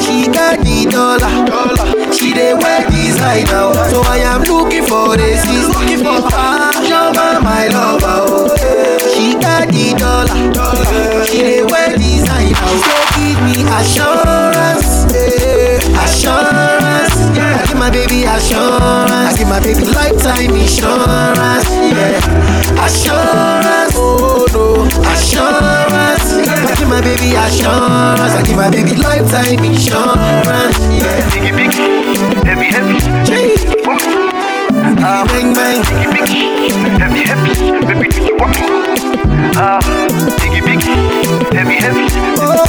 [0.00, 3.88] She got the dollar, she dey wear designer, oh.
[3.90, 8.46] So I am looking for the sister, Chioma, my lover, oh.
[9.14, 10.30] She got the dollar,
[11.26, 12.78] she dey wear designer, oh.
[12.86, 15.10] So give me assurance,
[15.98, 17.18] assurance.
[17.34, 22.14] I give my baby assurance, I give my baby lifetime insurance, yeah.
[22.86, 26.30] Assurance, oh no, assurance.
[26.46, 31.26] I give my baby assurance, I give my baby lifetime insurance, yeah.
[31.34, 33.02] Biggie, biggie, heavy, heavy,
[35.26, 36.33] bang, bang,
[36.98, 37.52] heavy, heavy,
[37.86, 38.62] baby, do you want me?
[39.56, 39.80] Ah,
[40.40, 40.96] biggie, biggie,
[41.52, 42.06] heavy, heavy,
[42.40, 42.64] oh.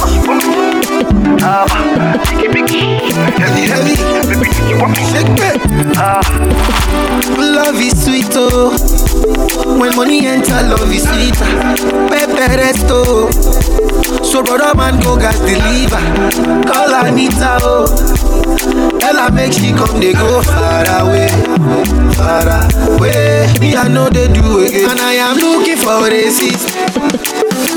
[1.42, 1.66] Ah,
[2.26, 3.00] biggie, biggie,
[3.38, 3.96] heavy, heavy,
[4.28, 5.04] baby, do you want me?
[5.96, 6.20] Ah,
[7.38, 8.70] love is sweet, oh.
[9.78, 11.50] When money enter, love is sweeter.
[12.08, 13.30] Pepe resto.
[14.24, 16.00] So brother man go gas deliver.
[16.68, 18.35] Call Anita, oh.
[19.00, 21.28] Tell her make she come, they go far away,
[22.14, 23.50] far away.
[23.60, 26.70] Me I know they do again, and I am looking for a sister.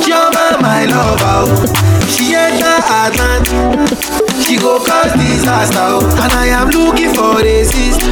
[0.06, 2.08] Chioma, my lover, oh.
[2.08, 3.50] she enter Atlant.
[4.46, 6.22] She go cause disaster, oh.
[6.22, 8.06] and I am looking for a sister.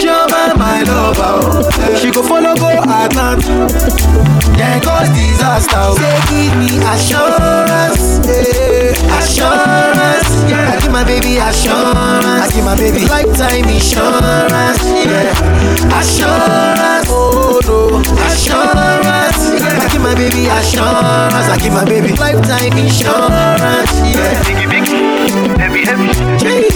[0.00, 1.96] Chioma, my lover, oh.
[1.96, 4.45] she go follow go Atlant.
[4.56, 9.18] Then cause disaster, say give me assurance, yeah.
[9.20, 10.30] assurance.
[10.50, 10.72] Yeah.
[10.72, 15.98] I give my baby assurance, I give my baby lifetime insurance, yeah.
[15.98, 19.40] Assurance, oh no, assurance.
[19.60, 19.84] Yeah.
[19.84, 24.40] I give my baby assurance, I give my baby lifetime insurance, yeah.
[24.48, 26.08] Biggie, biggie, heavy, heavy,
[26.40, 26.68] Jay.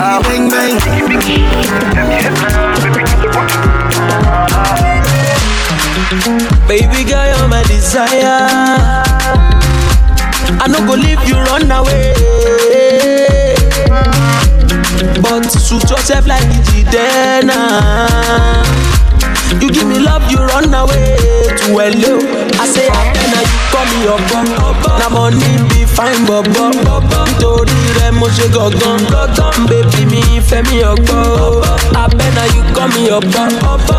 [0.00, 1.18] Ah, bang, bang, heavy,
[1.98, 3.02] heavy, baby,
[6.68, 8.38] Baby girl, you're my desire.
[10.60, 12.14] I no go leave you run away.
[15.22, 17.58] But suit yourself like Jidena.
[19.50, 21.16] You give me love, you run away
[21.48, 22.14] to hello.
[22.60, 24.46] I say, Abena, you call me your bum.
[24.98, 26.70] Na money be fine, bobo.
[27.26, 29.00] Nítorí rẹ̀ mo ṣe gangan.
[29.68, 31.62] Baby mi fẹ́ mi ọgbọ́.
[32.02, 33.48] Abena, you call me your bum.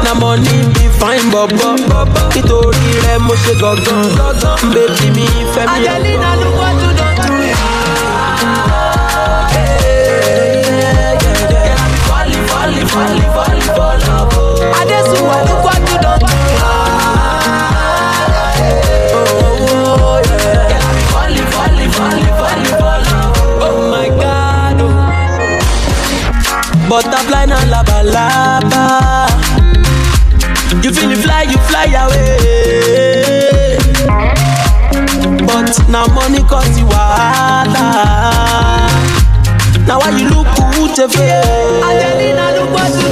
[0.03, 1.69] Na money be fine, bobo.
[2.35, 4.05] Nítorí rẹ̀ mo ṣe gangan.
[4.73, 5.79] Baby mi fẹ́ mi
[6.17, 6.68] ọgbọ́.
[28.03, 29.27] Laba.
[30.83, 33.77] You feel it fly, you fly away.
[35.45, 37.85] But now money cause you wahala.
[39.87, 40.99] Now why you look good?
[40.99, 43.09] Angelina, look what you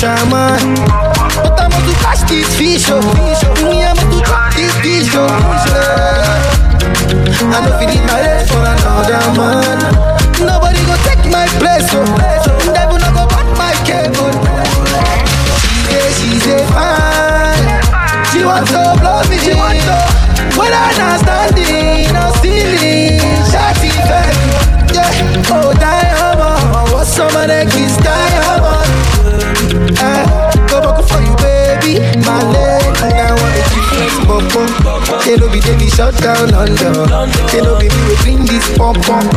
[0.00, 0.80] Know be fisherman.
[1.44, 3.04] But I must to catch this fish, oh.
[3.68, 3.92] Me, I
[5.12, 5.28] oh.
[7.52, 9.76] Know need my legs for another man.
[10.40, 12.72] Nobody go take my oh, place, oh.
[12.72, 14.32] Devil no go back my cable.
[15.60, 17.60] She say she's a fan.
[18.32, 20.00] She want to blow me, she want to.
[20.56, 23.20] When I not standing, no stealing,
[23.52, 24.32] shawty fed.
[24.96, 27.69] Yeah, oh diamond, oh, oh, what's some of that
[35.24, 36.92] They no be they be shut down London.
[37.52, 39.32] They no be me we bring this pump pump.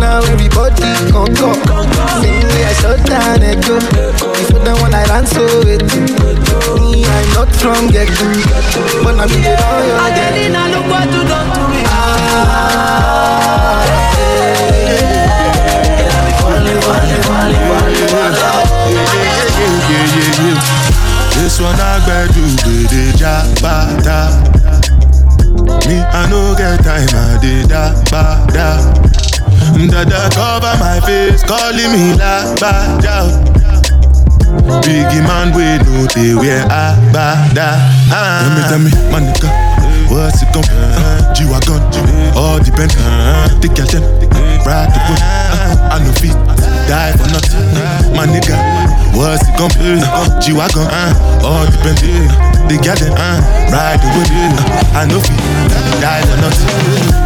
[0.00, 1.60] Now everybody come come.
[2.22, 3.76] Same way I shut down Echo.
[3.80, 5.82] Before the one I ran so it.
[6.90, 8.28] Me I'm not from Gecko,
[9.04, 9.98] but I'm in the royal.
[10.06, 11.82] Angelina, look what you done to me.
[11.86, 12.86] Ah,
[21.34, 24.45] This one I better do with the jabata.
[25.86, 28.82] Me, I no get time, I did da ba da.
[29.90, 33.16] Dada cover my face, calling me la ba da.
[34.82, 37.68] Biggie man, we know they wear ah, a bada.
[38.10, 38.66] Ah.
[38.68, 39.50] Tell me, tell me, my nigga,
[40.16, 40.64] what's it gon'
[41.36, 41.82] G-Wagon,
[42.34, 42.92] all depend.
[43.60, 44.02] Take your time,
[44.64, 45.20] ride the whip.
[45.20, 46.38] Uh, I know feet,
[46.88, 48.16] die for nothing.
[48.16, 48.56] My nigga,
[49.12, 49.70] what's it gon'
[50.40, 50.88] G-Wagon,
[51.44, 51.98] all depend.
[52.68, 53.40] They got it, uh,
[53.70, 54.30] ride the whip.
[54.32, 57.25] Uh, I know feet, die for nothing.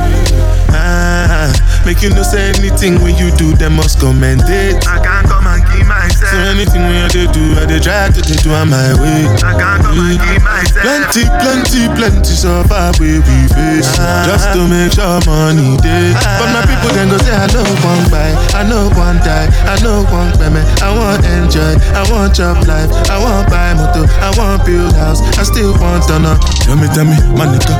[0.73, 1.51] Ah,
[1.85, 4.87] make you no say anything when you do, them must commend it.
[4.87, 6.31] I can't come and keep myself.
[6.31, 9.27] So anything when you do, I they try to they do on my way.
[9.43, 10.83] I can't come and keep myself.
[10.85, 13.89] Plenty, plenty, plenty so far where we face.
[14.27, 16.15] Just to make sure money day.
[16.39, 19.77] But my people then go say I know one buy, I know one die, I
[19.83, 20.67] know one payment.
[20.83, 25.21] I want enjoy, I want job life, I want buy motor, I want build house,
[25.39, 26.37] I still want to know.
[26.65, 27.75] Tell me, tell me, my nigga,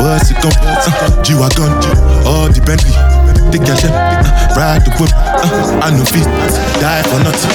[0.00, 1.70] what's it gon' uh, G-Wagon,
[2.24, 3.21] all the Bentley.
[3.50, 5.10] Your time, uh, ride the whip.
[5.14, 6.26] Uh, I know feet,
[6.82, 7.52] die for nothing.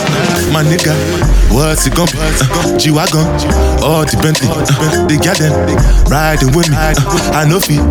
[0.54, 0.96] My nigga,
[1.52, 2.20] what's it gon' be?
[2.20, 3.28] Uh, G-Wagon,
[3.84, 4.48] all the Bentley.
[4.48, 4.64] Uh,
[5.08, 5.52] they got them,
[6.08, 6.78] riding with me.
[6.80, 6.96] Uh,
[7.36, 7.84] I know feet.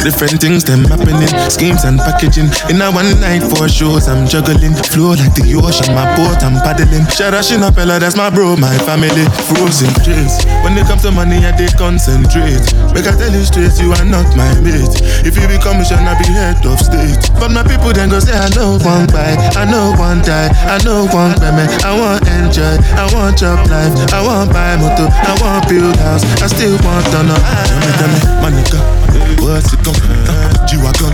[0.00, 2.48] Different things them happening, schemes and packaging.
[2.72, 4.76] In a one night for shows, I'm juggling.
[4.92, 7.04] Flow like the ocean, my boat, I'm paddling.
[7.12, 9.26] Shout out Shinapella, that's my bro, my family.
[9.52, 10.40] Frozen dreams.
[10.64, 12.64] When it comes to money, I they concentrate.
[12.96, 14.96] Make I tell you straight, you are not my mate.
[15.28, 17.13] If you become a I be head of state.
[17.38, 20.78] But my people then go say, I know one buy, I know one die, I
[20.84, 21.70] know one payment.
[21.84, 26.24] I want enjoy, I want job life, I want buy motor, I want build house,
[26.40, 27.36] I still want to know.
[27.36, 29.03] Tell me, tell me, my nigga,
[29.40, 29.94] what's it gon'
[30.28, 31.12] uh, G-Wagon,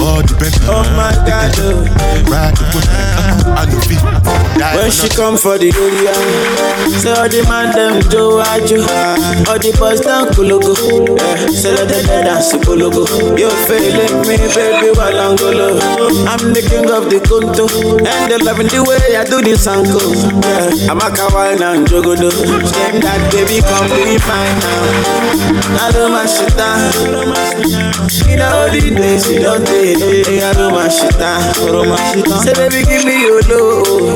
[0.00, 0.66] all the Bentley.
[0.68, 1.84] Oh my God, oh.
[2.30, 4.02] Ride the uh, I know feet.
[4.74, 6.14] When she come for the area,
[6.98, 8.80] say all the man them do ajo,
[9.50, 10.74] all the boys down kulugu,
[11.20, 13.04] eh, say let them dance kulugu.
[13.38, 15.76] You You're feeling me, baby, while I'm golo.
[16.24, 17.68] I'm the king of the kunto,
[18.00, 20.00] and they loving the way I do this angle.
[20.40, 22.30] Yeah, I'm a kawaii and jogodo.
[22.32, 25.84] Same that baby, come be fine now.
[25.84, 27.33] I do my shit down.
[27.34, 29.98] You know the days you don't take,
[30.90, 31.42] shit down.
[32.42, 34.14] Say baby, give me your love.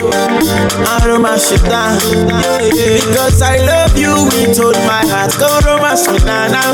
[1.69, 1.99] Down.
[1.99, 5.33] Because I love you with all my heart.
[5.39, 6.73] Go me now.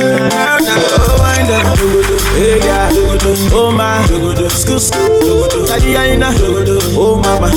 [0.96, 1.78] Oh, wind up,
[2.36, 2.88] hey, yeah,
[3.52, 4.02] oh my,
[4.48, 6.32] school, school, daddy, I know,
[6.96, 7.50] oh mama,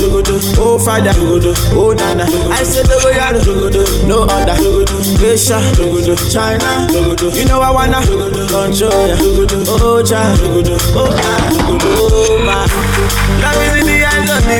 [0.58, 2.24] oh father, oh nana.
[2.50, 3.32] I said, oh yeah,
[4.06, 4.56] no other,
[5.24, 5.58] Asia,
[6.30, 6.86] China,
[7.34, 8.00] you know I wanna
[8.82, 10.02] oh
[10.94, 11.50] oh ah,
[12.10, 12.66] oh my.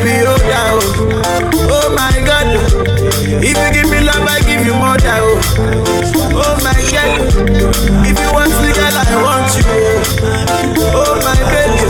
[0.05, 0.81] Beholder, oh,
[1.71, 2.49] oh my God.
[3.43, 5.37] If you give me love, I give you more than oh.
[6.41, 7.21] Oh my God.
[8.09, 9.65] If you want me, girl, I want you.
[10.97, 11.85] Oh my baby.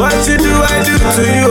[0.00, 1.50] What you do, I do to you.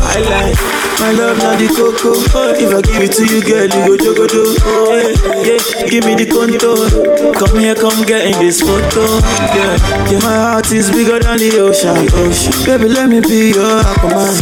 [0.00, 0.56] I like
[1.00, 2.16] my love, not the cocoa.
[2.34, 4.42] Oh, if I give it to you, girl, you go jogo do.
[4.66, 5.86] Oh yeah, yeah.
[5.86, 6.90] Give me the contour.
[7.38, 9.06] Come here, come get in this photo.
[9.54, 9.78] Yeah,
[10.10, 10.18] yeah.
[10.26, 11.94] My heart is bigger than the ocean.
[12.18, 12.52] ocean.
[12.66, 14.34] Baby, let me be your aquaman.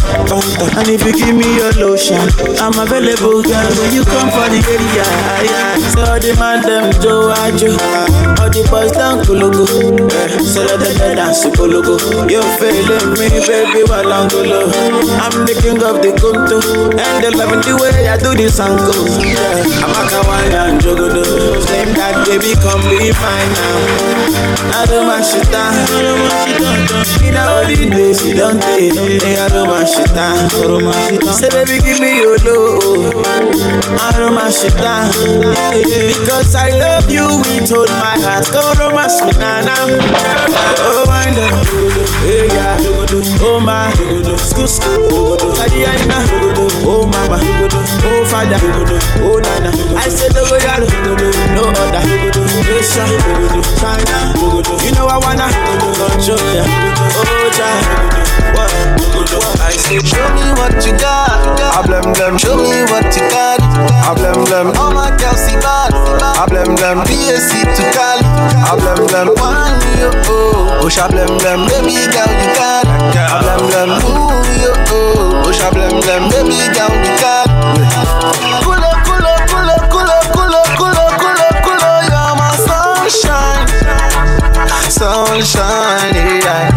[0.80, 2.24] And if you give me your lotion,
[2.56, 3.55] I'm available, girl.
[3.78, 5.06] When you come for the area,
[5.48, 5.78] yeah.
[5.94, 8.25] So the man them do ajo.
[8.56, 9.20] The boys down.
[9.20, 10.40] Yeah.
[10.40, 12.00] So let them dance kulugu.
[12.24, 14.72] You're feeling me, baby, while I'm golo.
[15.20, 18.96] I'm the king of the kunto, and they loving the way I do this angle.
[19.84, 21.20] I'm a kawaii and jogodo.
[21.68, 24.72] Same that baby, come be fine now.
[24.72, 25.76] I do my shit down.
[27.28, 30.48] In all the days you don't take, I do my shit down.
[31.28, 33.20] Say baby, give me your love.
[33.20, 35.12] I do my shit down.
[35.76, 38.45] Because I love you with all my heart.
[38.52, 39.86] Go romance me now, now.
[40.78, 41.66] Oh, wind up.
[42.22, 42.76] Hey, yeah.
[43.42, 43.90] Oh, my.
[44.38, 45.36] School, school.
[45.58, 46.22] I know.
[46.86, 47.38] Oh, mama.
[47.42, 48.58] Oh, father.
[49.20, 49.70] Oh, nana.
[49.98, 50.78] I said, oh, yeah.
[51.54, 52.02] No other.
[52.70, 53.04] Asia.
[53.80, 54.16] China.
[54.84, 55.48] You know I wanna
[55.98, 56.64] control ya.
[56.66, 57.84] Oh, child.
[58.54, 58.72] What?
[59.60, 61.60] I say, show me what you got.
[61.60, 62.38] I blem blem.
[62.38, 63.60] Show me what you got.
[63.60, 64.74] I blem blem.
[64.76, 65.92] All my girls see bad.
[65.94, 67.02] I blem blem.
[67.04, 68.25] BAC to Cali.
[68.26, 69.28] I blem blem.
[69.40, 70.80] One yo oh.
[70.82, 71.60] Oh, blem blem.
[71.68, 72.84] Baby girl you got.
[72.86, 73.90] I blem blem.
[74.04, 74.30] Ooh
[74.62, 75.46] yo oh.
[75.46, 76.22] Oh, blem blem.
[76.30, 77.46] Baby girl you up.
[82.08, 83.66] You're my sunshine,
[84.90, 86.70] sunshine, yeah.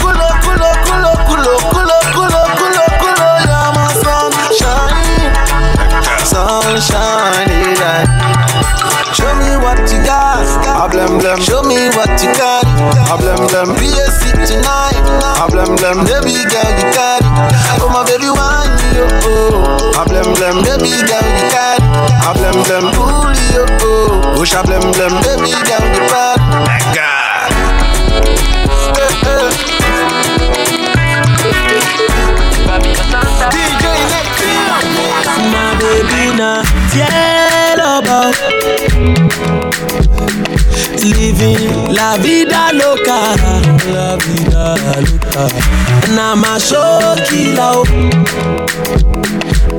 [0.00, 3.00] Pull up, pull up, pull up, pull up.
[3.46, 5.32] You're my sunshine,
[6.24, 7.49] sunshine,
[10.80, 11.36] I blem blem.
[11.42, 12.64] Show me what you got.
[12.64, 13.68] I blem blem.
[13.78, 14.96] Be a sip tonight.
[15.36, 16.08] I blem blem.
[16.08, 17.28] Baby girl, you got it.
[17.84, 18.64] Oh my baby, why
[18.96, 19.20] you oh?
[19.28, 20.00] oh, oh.
[20.00, 20.64] I blem blem.
[20.64, 21.84] Baby girl, you got it.
[22.24, 22.84] I blem blem.
[22.96, 24.32] Pull you oh.
[24.36, 25.12] Push a blem blem.
[25.20, 26.40] Baby girl, you got.
[26.64, 27.52] My God.
[33.52, 34.52] DJ Nexi.
[35.52, 38.32] My baby na fiel about.
[41.02, 43.34] Living la vida loca,
[43.90, 45.48] la vida loca.
[46.14, 47.84] Now my show killer.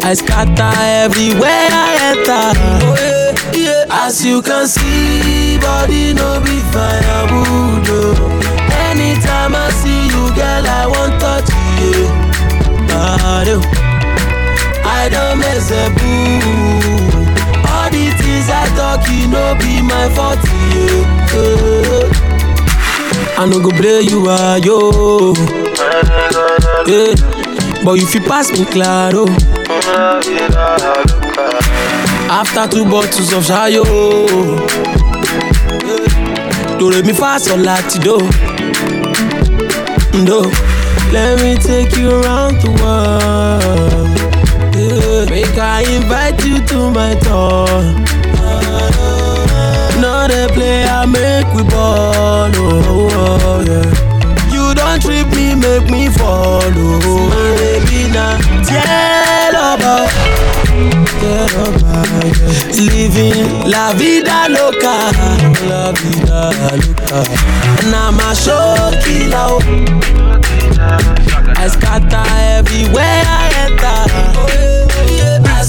[0.03, 0.73] I scatter
[1.05, 2.59] everywhere I enter.
[2.83, 4.05] Oh, yeah, yeah.
[4.07, 7.87] As you can see, body no be firewood.
[7.87, 8.15] Oh.
[8.89, 11.49] Anytime I see you, girl, I want touch
[11.79, 12.09] you.
[12.89, 13.61] Ah, do.
[14.83, 17.10] I don't mess a boo.
[18.41, 20.39] Things I talk, you know, be my fault.
[20.73, 21.05] Yeah.
[23.37, 25.33] I no go play you are yo.
[26.87, 27.13] Yeah.
[27.85, 29.25] But if you pass me claro.
[29.27, 30.21] Oh.
[32.31, 33.83] After two bottles of shayo.
[33.85, 34.57] Oh.
[35.69, 36.77] Eh, yeah.
[36.79, 38.17] Do let me fa sol lati do.
[40.25, 40.49] Do.
[41.11, 44.17] Let me take you around the world.
[44.75, 45.29] Yeah.
[45.29, 48.20] Make I invite you to my door.
[50.01, 52.49] Not a play, I make we ball.
[52.55, 53.85] Oh, oh, yeah.
[54.51, 56.97] You don't trip me, make me follow.
[57.05, 58.35] Oh, my oh, baby now,
[58.65, 60.09] tell about,
[61.21, 62.01] tell about.
[62.81, 65.13] Living la vida loca,
[65.69, 66.49] la vida
[66.81, 67.21] loca.
[67.91, 69.61] Now my show killer.
[71.57, 72.25] I scatter
[72.57, 73.99] everywhere I enter.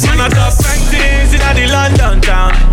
[0.07, 2.72] Man, I got bank things in the London town.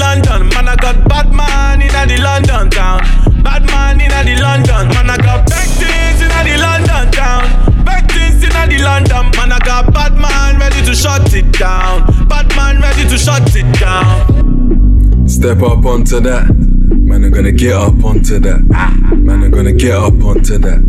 [0.00, 0.48] London.
[0.48, 3.00] Man, I got bad man in the London town.
[3.44, 4.88] Bad man in the London.
[4.96, 7.44] Man, I got bank things in the London town.
[7.84, 9.30] Bank things in the London.
[9.36, 12.06] Man, I got bad man ready to shut it down.
[12.28, 15.28] Bad man ready to shut it down.
[15.28, 16.48] Step up onto that.
[16.48, 18.60] Man, I'm gonna get up onto that.
[19.16, 20.80] Man, I'm gonna get up onto that.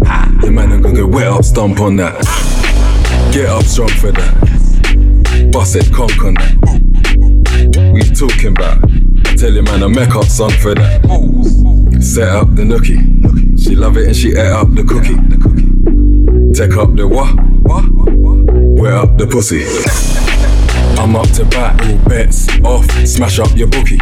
[0.43, 2.15] Yeah, man, I'm gonna get wet up, stomp on that.
[3.33, 5.51] Get up strong for that.
[5.51, 6.55] Bust it, conk on that.
[7.93, 8.90] We talking about?
[9.41, 11.01] Tell you, man, I make up song for that.
[11.99, 13.01] Set up the nookie.
[13.59, 15.17] She love it and she ate up the cookie.
[16.53, 17.33] Take up the what?
[18.79, 19.65] Wet up the pussy.
[21.01, 22.85] I'm up to bat, all bets off.
[23.07, 23.97] Smash up your bookie.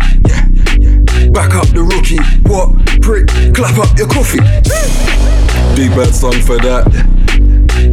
[1.32, 2.20] Back up the rookie.
[2.44, 2.76] What?
[3.00, 4.44] Prick, clap up your coffee.
[5.74, 6.84] Big bad song for that.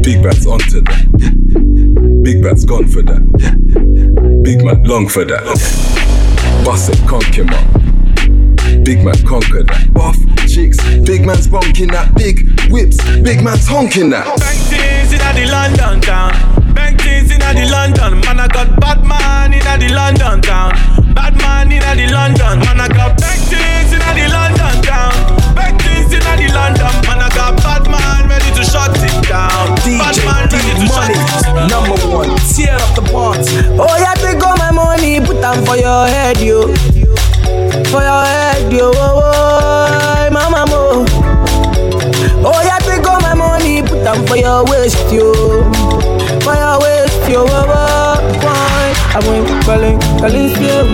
[0.03, 2.23] Big bad's onto that.
[2.25, 3.23] Big bad's gone for that.
[4.43, 6.06] Big man long for that.
[6.67, 7.47] Bust it, conk him.
[8.83, 9.87] Big man conquer that.
[9.95, 10.19] Buff
[10.51, 12.13] chicks, big man's bonking that.
[12.17, 12.43] Big
[12.73, 14.27] whips, big man's honking that.
[14.27, 16.35] Bank things in the London town.
[16.75, 18.19] Bank things in the London.
[18.27, 20.73] Man, I got bad man in the London town.
[21.15, 22.59] Bad man in the London.
[22.59, 25.15] Man, I got bank things in the London town.
[25.55, 25.81] Bank
[26.13, 26.93] in the London.
[27.07, 29.75] Man, I got bad man ready to shut it down.
[29.85, 31.69] bad man ready to shut it down.
[31.69, 33.65] Number one, tear up the party.
[33.79, 36.69] Oh, yeah, take all my money, put them for your head, yo.
[37.91, 38.91] For your head, yo.
[38.95, 41.05] Oh, oh, mama, mo.
[42.45, 45.33] Oh, yeah, take all my money, put them for your waist, yo.
[46.45, 47.45] For your waist, yo.
[47.49, 48.95] Oh, oh, why?
[49.15, 50.87] I went calling, calling, still.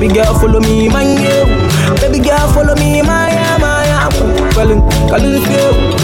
[0.00, 1.44] Baby girl, follow me, my yo.
[2.00, 4.08] Baby girl, follow me, my, my.
[4.54, 4.80] Calling, calling,
[5.10, 6.00] calling, this, yeah.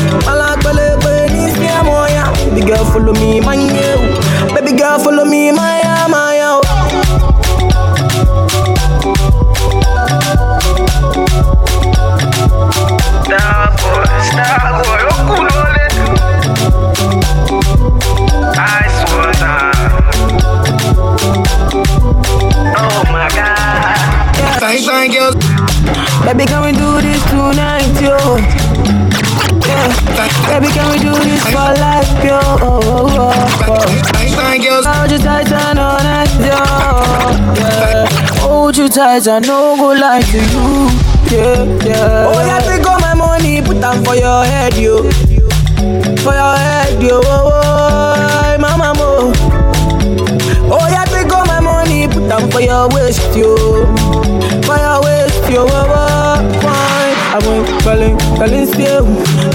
[2.50, 4.54] Baby girl, follow me, my yo.
[4.54, 5.80] Baby girl, follow me, my,
[6.10, 6.35] my,
[25.08, 25.34] God.
[25.42, 26.24] Fine, fine girls.
[26.24, 28.16] Baby, can we do this tonight, yo?
[29.66, 29.90] Yeah.
[30.48, 32.38] Baby, can we do this for life, yo?
[32.42, 33.30] Oh, oh, oh,
[33.68, 33.80] oh.
[34.12, 34.86] Fine, fine girls.
[34.86, 36.56] Hold you tight and all night, yo.
[37.56, 38.08] Yeah.
[38.40, 40.90] Hold you tight and no go lie to you.
[41.30, 42.26] Yeah, yeah.
[42.32, 45.02] Oh, yeah, take all my money, put them for your head, yo.
[46.22, 47.20] For your head, yo.
[47.24, 49.32] Oh, oh, oh mama, mo.
[50.68, 53.54] Oh, yeah, take all my money, put them for your waist, yo.
[58.66, 59.06] Still.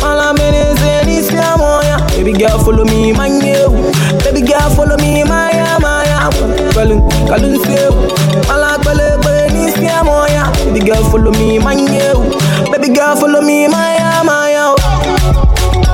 [0.03, 1.81] All I'm in is in yeah, oh.
[2.09, 3.69] Baby girl, follow me, man, yo.
[4.23, 6.29] Baby girl, follow me, my, yeah, my, yeah.
[7.63, 7.93] Still.
[8.51, 8.81] All I'm
[9.53, 10.51] this, yeah, oh, yeah.
[10.65, 12.23] Baby girl, follow me, man, yo.
[12.71, 14.75] Baby girl, follow me, my, yeah, my, yeah.
[14.75, 15.91] Boy.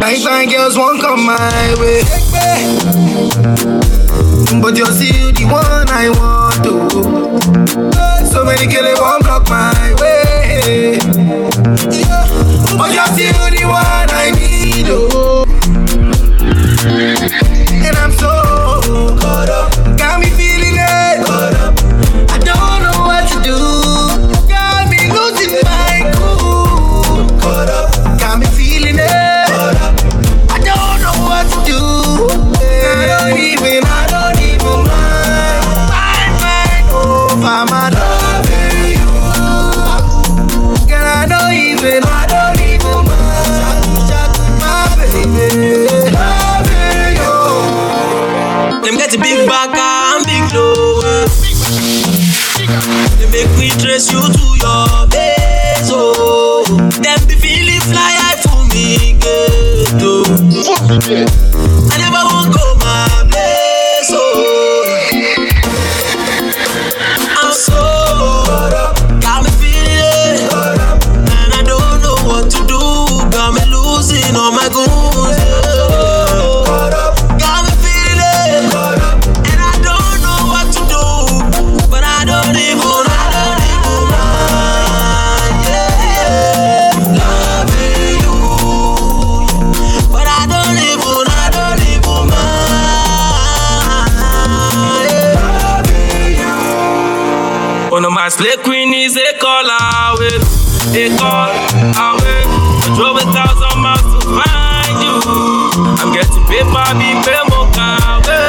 [0.00, 2.02] Fine, fine girls won't come my way.
[4.62, 6.72] But you're still the one I want to.
[8.24, 11.00] So many they won't block my way.
[12.78, 14.86] But you're still the one I need.
[14.88, 15.42] Oh.
[97.92, 100.40] One of my slay queen is a call away,
[100.96, 102.40] a call away.
[102.80, 105.20] I drove a thousand miles to find you.
[106.00, 108.48] I'm getting paper, be pay more away.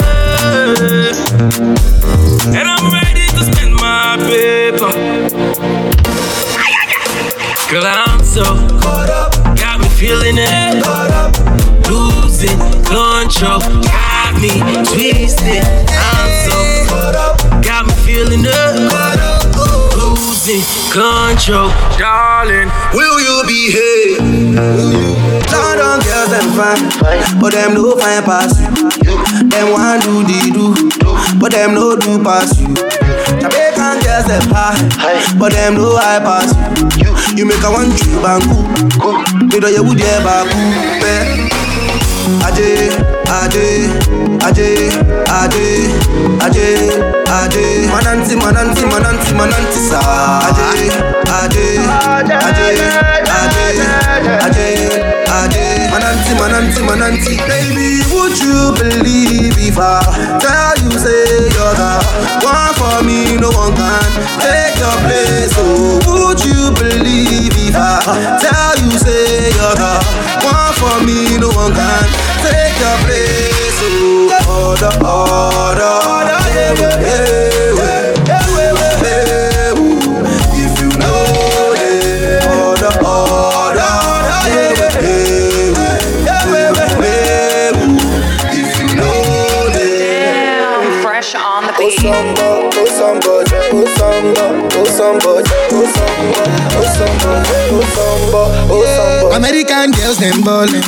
[2.55, 4.95] And I'm ready to spend my paper.
[7.69, 8.43] Girl, I'm so
[8.79, 10.81] caught up, got me feeling it.
[10.85, 11.35] Caught up.
[11.91, 15.67] Losing control, got me twisted.
[15.91, 16.55] I'm so
[16.87, 19.32] caught up, got me feeling it.
[20.45, 22.67] Losing control, darling.
[22.93, 24.19] Will you behave?
[25.47, 29.15] London girls them fine, but them no fine pass you.
[29.47, 30.75] Them want do the do,
[31.39, 32.67] but them no do pass you.
[33.39, 36.51] Jamaican girls them high, but them no high pass
[36.97, 37.15] you.
[37.37, 38.43] You make a one trip and
[38.99, 40.59] go, you know you would ever go.
[41.07, 41.47] Eh?
[42.43, 43.89] Aje, aje,
[44.47, 44.69] aje,
[45.39, 45.65] aje,
[46.45, 46.67] aje,
[47.39, 47.65] aje.
[47.91, 49.99] Mananti, mananti, mananti, mananti sa.
[50.47, 50.89] Aje,
[51.41, 51.67] aje,
[52.47, 52.69] aje,
[53.39, 53.67] aje,
[54.45, 54.67] aje,
[55.39, 55.65] aje.
[55.91, 57.33] Mananti, mananti, mananti.
[57.47, 60.01] Baby, would you believe if I
[60.39, 61.25] tell you say
[61.55, 61.91] you're the
[62.45, 64.09] one for me, no one can
[64.41, 65.53] take your place.
[65.57, 67.42] Oh, would you believe
[67.75, 69.93] if tell you say you're the
[70.45, 72.07] one for me, no one can
[72.45, 73.79] take your place.
[74.45, 77.53] Oh, order, order, yeah, yeah, yeah.
[91.75, 93.43] Oh samba,
[93.73, 94.43] oh samba,
[94.75, 95.32] oh samba,
[99.33, 100.83] American girls them ballin',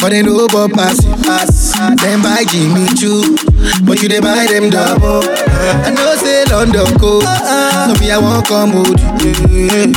[0.00, 1.72] but they no ball pass pass.
[2.00, 3.36] Them buy Jimmy Choo,
[3.84, 5.22] but you they buy them double.
[5.26, 9.00] I know say London cold, so me I won't come with.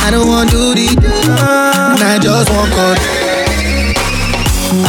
[0.02, 2.98] I don't want do the, and I just want cut.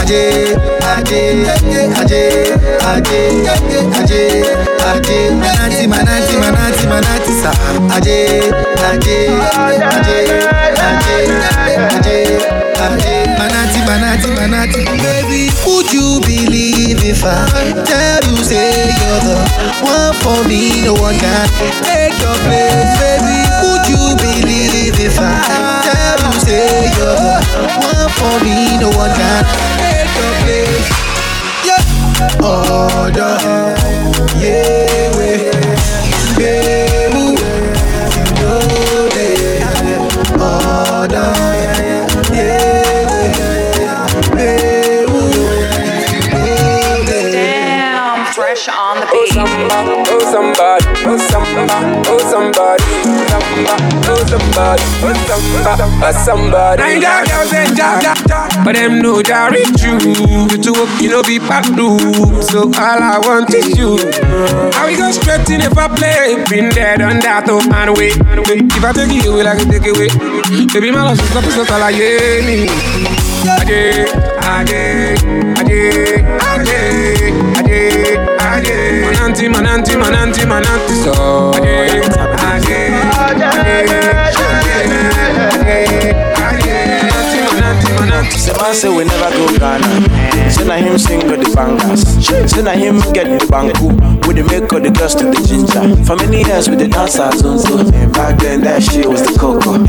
[0.02, 1.46] Aje, aje,
[2.02, 2.24] aje,
[2.82, 3.22] aje,
[3.94, 4.24] aje,
[4.82, 7.52] aje, mananti, mananti, mananti, mananti, sa.
[7.96, 8.52] Aje,
[8.90, 9.30] aje,
[9.94, 10.65] aje,
[14.56, 17.46] Baby, would you believe if I
[17.86, 19.36] tell you say you're the
[19.84, 21.48] one for me, no one can
[21.84, 23.46] take your place, baby?
[23.62, 25.36] Would you believe if I
[25.86, 27.36] tell you say you're the
[27.84, 29.44] one for me, no one can
[29.78, 30.88] take your place?
[31.66, 31.82] Yeah,
[32.42, 33.38] order,
[34.40, 35.30] yeah, oh, we,
[36.38, 36.85] baby, oh,
[49.18, 52.84] Oh, somebody, oh somebody, oh somebody, oh somebody,
[54.08, 54.84] oh somebody,
[56.04, 56.82] oh somebody.
[56.84, 59.96] Nine girl girls and ja ja ja, but them know that reach you.
[60.52, 62.44] You to work, you know be back loop.
[62.44, 63.96] So all I want is you.
[64.74, 66.44] How we go straight in if I play?
[66.50, 68.18] Been there, done that, oh man wait.
[68.20, 70.10] If I take you away, like I take away.
[70.56, 72.68] Baby, my love is not so call I me.
[73.60, 74.06] Aje,
[74.40, 75.16] aje,
[75.60, 76.80] aje, aje,
[77.60, 79.02] aje, aje.
[79.04, 81.52] Mananti, mananti, mananti, mananti, so.
[81.52, 82.00] Aje,
[82.48, 82.80] aje,
[83.20, 84.46] aje, aje,
[85.52, 86.35] aje,
[88.16, 88.46] mananti.
[88.46, 90.50] The man say we never go Ghana.
[90.52, 92.04] Say na him sing with the bangers.
[92.52, 93.92] Say na him get the banku.
[94.28, 95.84] With the make of the girls to the ginger.
[96.06, 97.84] For many years with the dancers on so.
[98.12, 99.84] Back then that shit was the cocoa.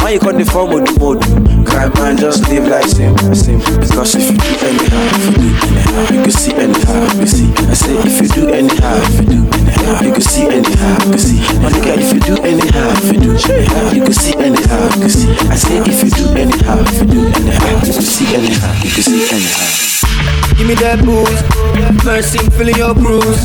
[0.00, 1.22] Why you call the form with the mode?
[1.66, 3.60] Cry man just live like same, same.
[3.80, 7.28] Because if you do anyhow, if you do anyhow, you can see anyhow, you can
[7.28, 7.48] see.
[7.70, 11.10] I say if you do anyhow, if you do anyhow, you can see anyhow, you
[11.14, 11.40] can see.
[11.60, 15.00] My nigga, if you do anyhow, if you do anyhow, you can see anyhow, you
[15.00, 15.30] can see.
[15.48, 16.24] I say if you do
[16.70, 20.56] anyhow, you do anyhow, you can see anyhow, you can see anyhow.
[20.56, 23.44] Give me that booze, mercy, feeling your bruise.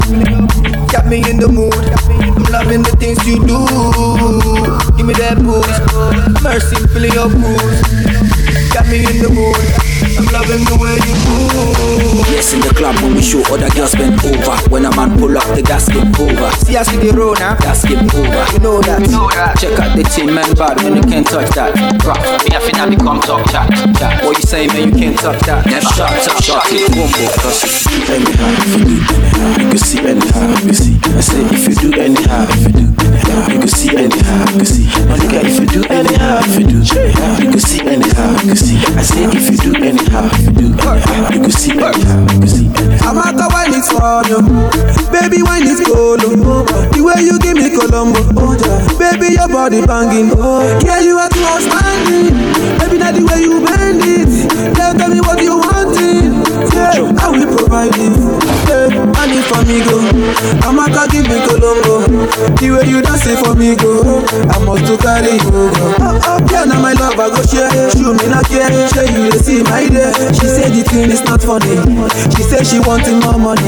[0.91, 1.73] Got me in the mood.
[1.73, 3.65] I'm loving the things you do.
[4.97, 5.80] Give me that booze,
[6.43, 8.73] mercy, feel your boost.
[8.73, 9.94] Got me in the mood.
[10.18, 12.28] I'm loving the way you move.
[12.32, 14.55] Yes, in the club when we show other girls bend over.
[14.72, 16.51] When a man pull up, the gas get over.
[16.63, 17.55] See us with the road now.
[17.59, 18.43] Gas get over.
[18.55, 18.99] You know that.
[19.03, 19.59] You know that.
[19.59, 21.76] Check out the team, man, bad when you can't touch that.
[22.07, 23.68] Rock, me I finna become talk chat.
[23.99, 24.24] chat.
[24.24, 24.89] What you saying, man?
[24.89, 25.66] You can't touch that.
[25.66, 25.86] Never.
[25.95, 26.91] Shot, shot, shot it.
[26.95, 27.30] Boom, boom.
[27.43, 30.74] Cause if you do anyhow, if you do anyhow, you can see anyhow, you can
[30.76, 30.95] see.
[31.11, 32.94] I say if you do anyhow, if you do anyhow,
[33.51, 34.86] you can see anyhow, you can see.
[35.07, 36.79] My nigga, if you do anyhow, if you do
[37.43, 38.77] you can see anyhow, you can see.
[38.95, 42.47] I say if you do anyhow, if you do you can see anyhow, you can
[42.47, 42.67] see.
[42.71, 44.39] i Amaka wine is for you,
[45.11, 46.63] baby wine is Colombo.
[46.95, 48.55] The way you give me Colombo, oh,
[48.97, 50.31] baby your body banging.
[50.38, 50.63] Oh.
[50.83, 52.33] Yeah, you are too outstanding.
[52.79, 54.31] Baby, not the way you bend it.
[54.75, 56.39] Girl, tell me what you wanting.
[56.73, 58.55] Yeah, I will provide it.
[58.91, 59.97] I need for me go.
[60.65, 62.05] Amaka give me Colombo.
[62.57, 64.21] The way you dance it for me go.
[64.51, 65.71] I must to carry you go.
[66.01, 67.69] Oh, yeah, now my love I go share.
[67.91, 68.69] Show me not care.
[68.93, 70.11] Show you they see my day.
[70.38, 71.75] She said the thing is not funny.
[72.36, 73.65] She said she wanting more money.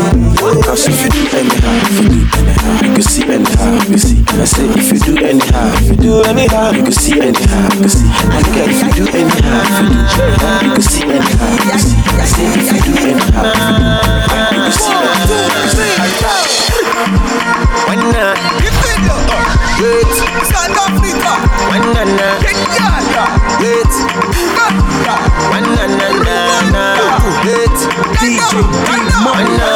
[0.63, 4.23] Cause if you do anyhow, you anyhow, can see anyhow, you can see.
[4.37, 7.81] I say if you do anyhow, if you do anyhow, you can see anyhow, you
[7.81, 8.05] can see.
[8.29, 11.63] My nigga, if you do anyhow, if you do anyhow, you can see anyhow, you
[11.65, 11.97] can see.
[12.17, 13.61] I say if you do anyhow, you
[13.97, 17.07] anyhow, can see anyhow, you can see.
[17.87, 17.99] When
[19.79, 20.11] wait,
[20.49, 21.33] South Africa.
[21.71, 22.27] When na na,
[23.61, 23.93] wait,
[25.51, 26.37] when na na na
[26.73, 26.83] na,
[27.45, 27.77] wait,
[28.19, 28.51] DJ
[28.83, 29.69] When na,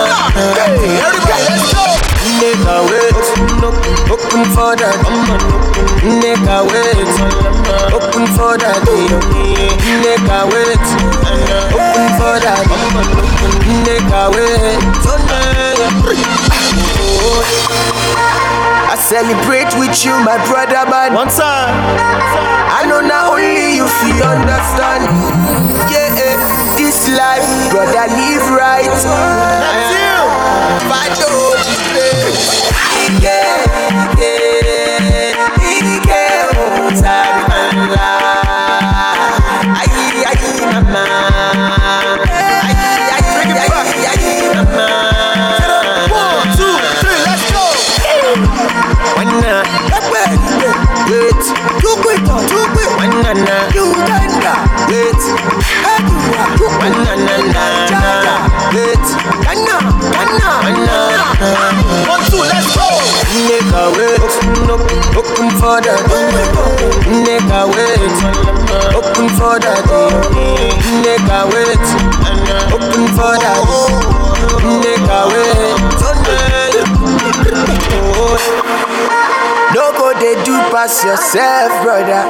[0.55, 1.85] hey, everybody, let's go.
[2.41, 3.23] Nigga, wait,
[4.11, 4.97] open for that,
[7.93, 8.81] open for that,
[11.71, 12.70] open for that,
[19.11, 21.13] celebrate with you, my brother, man.
[21.13, 21.75] One time.
[22.71, 25.03] I know not only you feel understand.
[25.91, 26.39] Yeah, eh,
[26.79, 28.87] this life, brother, live right.
[28.87, 29.03] That's
[29.99, 30.15] you.
[30.87, 31.19] Fight
[33.19, 34.40] Yeah, yeah, yeah,
[65.61, 66.01] for that.
[67.05, 68.17] Nigga, wait,
[68.97, 69.85] open for that.
[71.05, 71.85] Nigga, wait,
[72.73, 73.61] open for that.
[74.81, 75.77] Nigga, wait.
[79.77, 82.25] No go they do pass yourself, brother.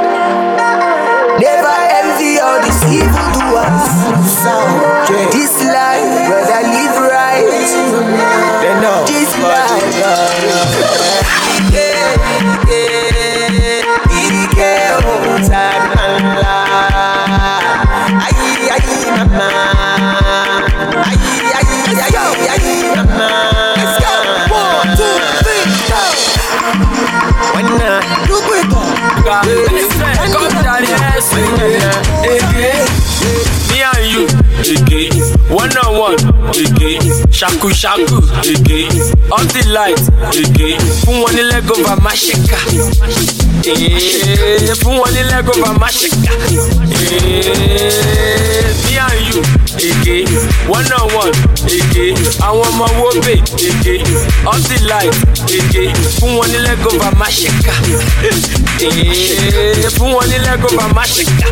[1.40, 3.88] Never envy all these evil doers.
[5.32, 7.48] This life, brother, live right.
[8.60, 9.88] They know this life.
[11.72, 12.12] Yeah,
[12.68, 12.81] yeah,
[15.50, 17.32] oh.
[23.78, 24.14] Let's go.
[24.52, 25.66] One, two, three,
[33.70, 34.24] Me and you.
[35.50, 36.20] One on one,
[36.56, 37.02] again.
[37.32, 38.92] Shaku shaku, again.
[39.32, 40.02] All the light,
[40.38, 40.80] again.
[41.04, 42.12] Fún wọn ní leg over má.
[43.64, 46.34] Eh, Fún wọn ní leg over má ṣe ká.
[47.42, 49.42] Eh, Me and you,
[49.78, 50.28] again.
[50.68, 51.34] One on one,
[51.66, 52.16] again.
[52.42, 53.34] Àwọn ọmọ wo bè,
[53.70, 54.06] again.
[54.46, 55.16] All the light,
[55.48, 55.94] again.
[56.20, 57.74] Fún wọn ní leg over má ṣe ká.
[58.82, 61.48] Eh, Fún wọn ní leg over má ṣe ká.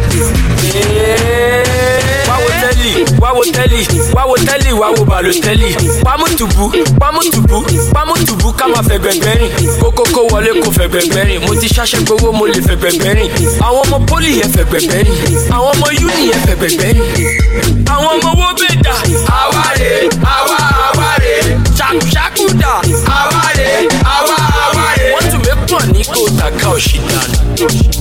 [2.30, 2.92] Wá wo tẹ́lì,
[3.22, 3.82] wá wo tẹ́lì,
[4.14, 5.70] wá wo tẹ́lì, wá wo bàlùtẹ́lì.
[6.06, 7.58] Pámútùbú, pámútùbú,
[7.94, 9.52] pámútùbú ká máa fẹ́ gbẹ̀gbẹ́ rìn.
[9.82, 11.40] Kókókó wọlé kò fẹ́ gbẹ̀gbẹ́ rìn.
[11.48, 13.30] Mo ti ṣáṣẹ́ gbowó mo lè fẹ́ gbẹ̀gbẹ́ rìn.
[13.66, 15.38] Àwọn ọmọ pólì yẹn fẹ́ gbẹ̀gbẹ́ rìn.
[15.56, 17.86] Àwọn ọmọ yúnì yẹn fẹ́ gbẹ̀gbẹ́ rìn.
[17.94, 18.94] Àwọn ọmọ owó bèdà.
[19.42, 19.92] Àwárè,
[20.36, 20.58] àwa
[20.88, 21.34] àwárè.
[21.78, 22.74] Ṣàkúṣàkú dà.
[23.20, 23.70] Àwárè,
[24.16, 25.06] àwa àwárè.
[25.14, 27.38] Wọ́n tún mé pọ̀ ní kò tàkà òṣì dànù.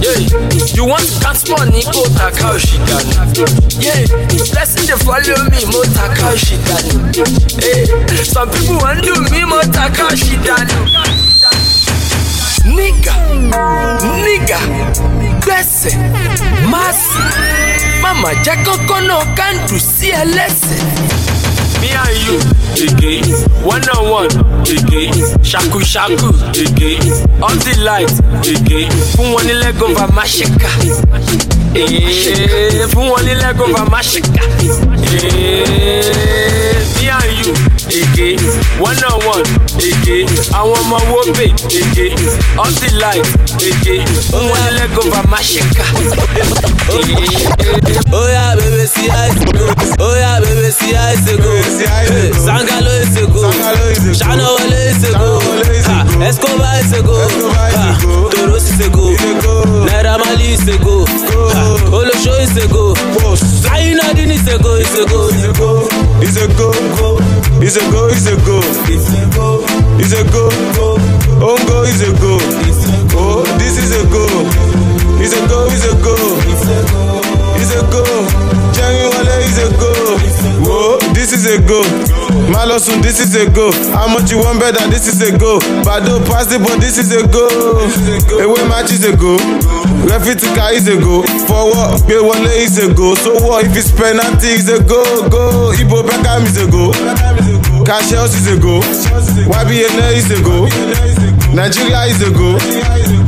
[0.00, 0.20] Yeah.
[0.76, 3.14] You want to catch money, go taka oshigani.
[3.82, 4.06] Yeah,
[4.52, 6.94] blessing they follow me, mo taka oshigani.
[7.60, 10.74] Hey, some people want do me, mo taka oshigani.
[12.64, 13.14] Nigga,
[14.24, 14.58] nigga,
[15.42, 15.94] gbẹ́sẹ̀,
[16.70, 17.22] máàsì,
[18.02, 20.80] mama jẹ́ kọ́kọ́ náà kándù sí ẹlẹ́sẹ̀.
[21.80, 22.36] Me Me and you,
[22.88, 23.24] again.
[23.62, 24.32] One on one,
[24.76, 25.14] again.
[25.44, 26.28] Shaku shaku,
[26.64, 27.02] again.
[27.46, 28.10] On the light,
[28.54, 28.90] again.
[29.14, 30.68] Fún wọn ní leg over mashika.
[31.74, 34.42] Eh, Fún wọn ní leg over mashika.
[35.48, 37.54] Eh, Me and you,
[37.88, 38.38] again.
[38.80, 39.48] One on one,
[39.80, 40.28] again.
[40.58, 41.46] Àwọn ọmọ wo bè,
[41.80, 42.16] again.
[42.62, 43.26] On the light,
[43.70, 44.06] again.
[44.30, 45.84] Fún wọn ní leg over mashika.
[48.10, 49.66] Oh yeah, baby, see I go.
[50.00, 51.52] Oh yeah, baby, see I go.
[51.78, 53.42] Hey, Sangalo is a go.
[54.18, 55.40] Shana Wale is a go.
[55.88, 57.16] Ha, Escobar is a go.
[57.52, 57.98] Ha,
[58.32, 59.12] Toros is a go.
[59.86, 61.04] Naira Marley is a go.
[61.04, 61.62] Ha,
[61.92, 62.68] Olosho is a
[67.62, 68.08] is a go.
[68.08, 68.58] Is a go.
[68.88, 69.64] Is a go.
[69.98, 70.48] Is a go.
[71.40, 72.38] Oh, is a go.
[73.16, 74.24] Oh, this is a go.
[75.20, 75.66] Is a go.
[75.66, 77.07] Is a go.
[77.58, 78.02] Is a go.
[78.72, 79.90] Jerry Wale is a go.
[80.62, 81.82] Whoa, this is a go.
[82.54, 83.72] Malosun, this is a go.
[83.92, 84.86] How much you want better?
[84.88, 85.58] This is a go.
[85.82, 87.48] Bado pass the but this is a go.
[88.38, 89.36] Away match is a go.
[90.06, 91.22] Refitika is a go.
[91.46, 92.06] For what?
[92.06, 93.14] Pay Wale is a go.
[93.14, 94.54] So what if it's penalty?
[94.58, 95.02] Is a go.
[95.28, 95.72] Go.
[95.74, 96.92] Ibo Beckham is a go.
[97.84, 98.80] Cassius is a go.
[99.50, 100.66] YBN is a go.
[101.54, 102.54] Nigeria is a go.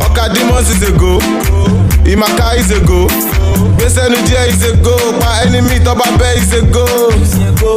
[0.06, 1.18] Okadimos is a go.
[2.06, 3.06] Imaka is a go.
[3.80, 4.94] Nu díẹ̀ is a go.
[5.20, 6.84] Pa enemy tọ́ba bẹ́ is a go.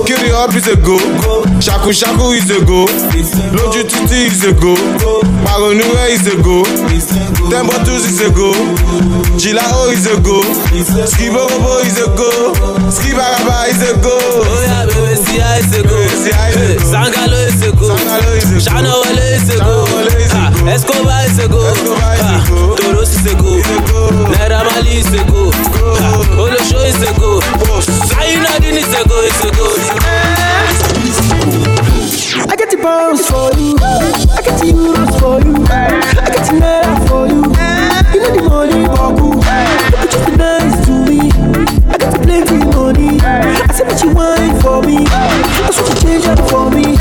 [0.08, 0.98] Kiri up is a go.
[1.66, 2.82] Ṣàkúṣàkú is a go.
[3.56, 4.74] Lójú títí is a go.
[5.98, 6.58] Rẹ̀ is a go.
[7.52, 8.50] Ten bottles is a go.
[9.42, 10.38] Jìlá O is a go.
[11.12, 12.30] Skiborobo is a go.
[12.96, 14.16] Skibaraba is a go.
[14.16, 15.98] Oh yeah, baby, see I is a go.
[16.92, 17.88] Sangalo is a go.
[18.66, 20.53] Shana Wale is a go.
[20.64, 21.60] Ha, Escobar is a go.
[21.60, 23.60] Ha, ah, Toros is a go.
[24.32, 25.52] Naira Marley is a go.
[25.52, 25.60] Ha,
[26.00, 27.40] ah, Olosho is a go.
[28.08, 29.20] Zaina Din is a go.
[29.22, 29.68] Is a go.
[32.50, 33.76] I get the pounds for you.
[33.82, 35.56] I get the euros for you.
[35.68, 37.44] I get the naira for you.
[38.14, 39.28] You know the money, babu.
[39.36, 41.20] You just be nice to me.
[41.92, 43.20] I got plenty money.
[43.22, 45.04] I said that you wine for me.
[45.04, 46.96] That's what you change up for me.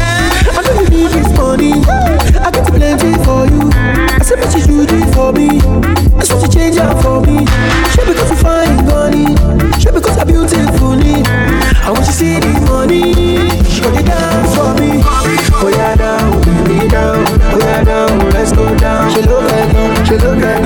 [0.73, 1.73] This money.
[1.85, 2.51] I
[3.25, 3.71] for you.
[3.73, 4.41] I said
[4.87, 5.61] do for me.
[6.49, 7.45] Change for me.
[8.89, 9.37] Money.
[11.93, 13.37] Want you see the money.
[14.03, 15.03] Down for me.
[15.63, 17.25] Oh yeah, down, baby down.
[17.53, 19.11] Oh yeah, down, let's go down.
[19.13, 19.75] She look at
[20.07, 20.63] she look at.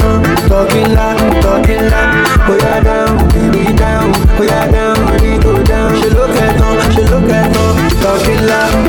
[0.48, 2.26] Talking loud, talking loud.
[2.48, 4.12] Oh yeah, down, baby down.
[4.38, 6.00] Oh yeah, down, we go down.
[6.00, 7.90] She look at me, she look at me.
[8.00, 8.85] Talking loud,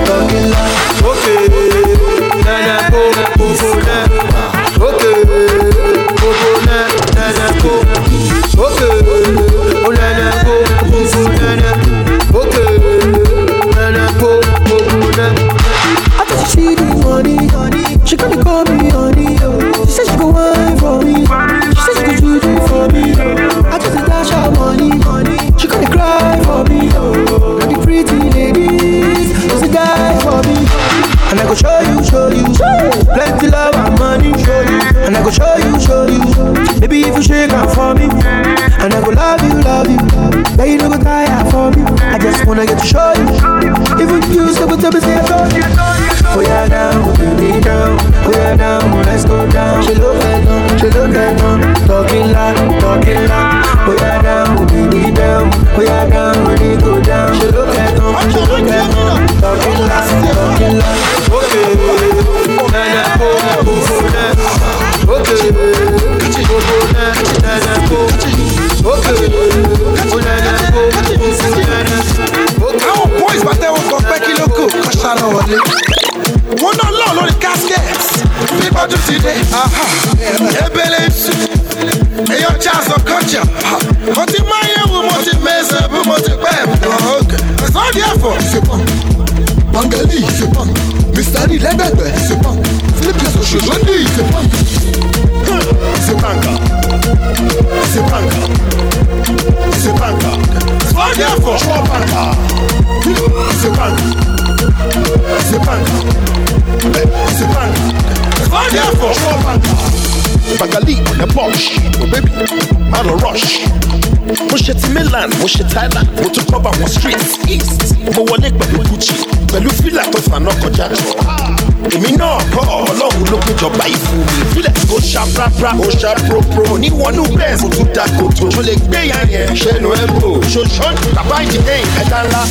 [125.17, 128.73] ìfilẹ̀ ó ṣá prapra ó ṣá propro oníwọ̀nù bẹ́ẹ̀ mo tún da kòtò mo lè
[128.75, 132.41] gbé ìyá yẹn ṣẹnu ẹ bò ṣoṣo bàbá ìdílé ìkẹta ńlá.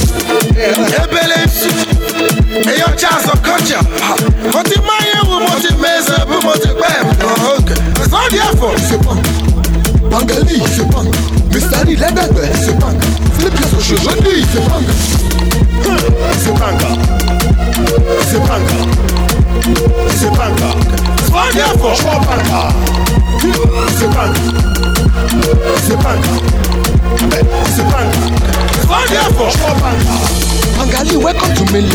[1.02, 1.40] ebele.
[1.58, 1.68] Sí
[2.70, 3.78] èyàn charles ọkọjà
[4.52, 6.94] mo ti máa yẹ wo mo ti mẹsẹ̀ bí mo ti pẹ́
[7.26, 8.74] ọ̀ọ́kẹ́ ẹ̀sán díẹ̀ fọ̀.
[10.10, 11.14] Bangali, c'est punk.
[11.52, 11.84] Mr.
[11.86, 13.00] Lee, lẹ́gbẹ̀gbẹ̀, c'est punk.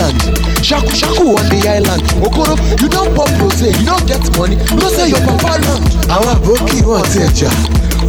[0.02, 0.66] Mainland.
[0.66, 2.02] Shaku Shaku on the island.
[2.22, 5.86] Okoro, you don pop rose, you don get money, know say your papa land.
[6.10, 7.50] Àwọn àbókì wọn ti ẹja,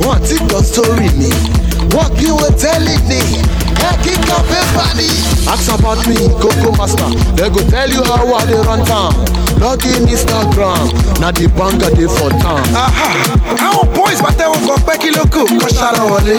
[0.05, 1.28] wọn ti gbọ́ sórí mi,
[1.95, 3.20] wọn kí wọ́n tẹ́lẹ̀ ní.
[3.82, 5.07] Ẹ kíkà pépà ni.
[5.49, 9.12] Ask about me, Coco Master, they go tell you how I dey run town.
[9.61, 10.90] Log in Instagram,
[11.20, 12.62] na the banga dey for town.
[13.59, 16.36] Àwọn boys bá tẹ́wọ́ kan pẹ́ kí ló kù kọ́ ṣáná wọlé.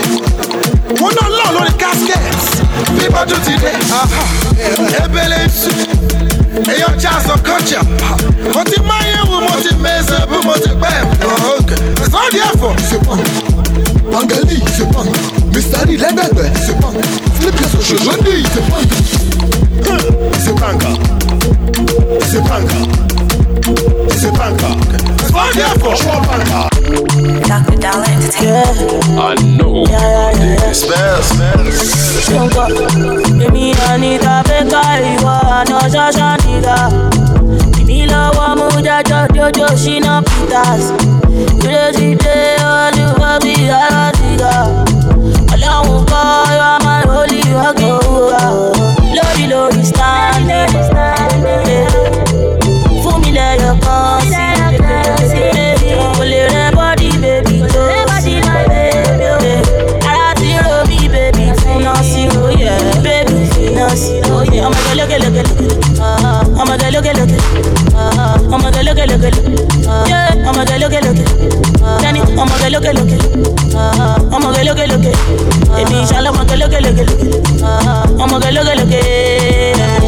[1.00, 2.63] Wọ́n náà lọ lórí casket.
[2.98, 3.76] Bí do today.
[5.04, 5.72] Ebele sí.
[6.74, 7.80] Èyàn charles ọkọjà.
[8.54, 10.96] Mo ti máa yẹ wo mo ti mẹsẹ̀ bí mo ti pẹ́
[11.34, 12.74] ọ̀ọ́kẹ́ ẹ̀sán díẹ̀ fọ̀.
[12.90, 13.22] C'est punk.
[14.12, 14.58] Bangali.
[14.76, 15.14] C'est punk.
[24.22, 24.62] C'est punk.
[25.24, 25.94] Ẹ̀sán díẹ̀ fọ̀.
[26.02, 26.50] Choix punk.
[27.50, 27.78] Dr.
[27.84, 28.78] Dollar Entertainment.
[29.18, 29.86] I know.
[30.82, 31.30] Spells.
[33.46, 36.78] Èmi àníta fẹ́ ká ìwọ àná ṣáṣá níta.
[37.80, 40.86] Èmi lọ́wọ́ mú jájọ́ jójó ṣínà Peters.
[41.66, 42.36] Ìrè ti dé
[42.80, 44.54] ọdún fọ́bí ara síga.
[45.54, 46.24] Ọlọ́run kọ́
[46.60, 48.52] yọ máa ń rólì ọ̀gẹ̀ òwúrọ̀.
[49.16, 50.72] Lórí lórí standing.
[50.92, 51.93] Fún mi lẹ́yọ̀
[53.58, 55.44] kan sí.
[56.18, 57.84] Mo lè rẹ bọ́dí bèbí tó
[58.24, 58.34] sí.
[60.10, 62.74] Ara ti ro mi bèbí fúnná sí oyè.
[63.06, 64.60] Bèbí fúnná sí oyè.
[64.68, 65.44] Ọmọdé lókèlókè.
[66.62, 67.38] Ọmọdé lókèlókè.
[68.56, 69.30] Ọmọdé lókèlókè.
[70.10, 71.24] Yeah, Ọmọdé lókèlókè.
[72.02, 73.18] Tẹ́ni ọmọdé lókèlókè.
[74.36, 75.12] Ọmọdé lókèlókè.
[75.82, 77.04] Èmi ìṣàlẹ̀ ọmọdé lókèlókè.
[78.24, 79.00] Ọmọdé lókèlókè.
[79.74, 80.03] Ọlọ́mọge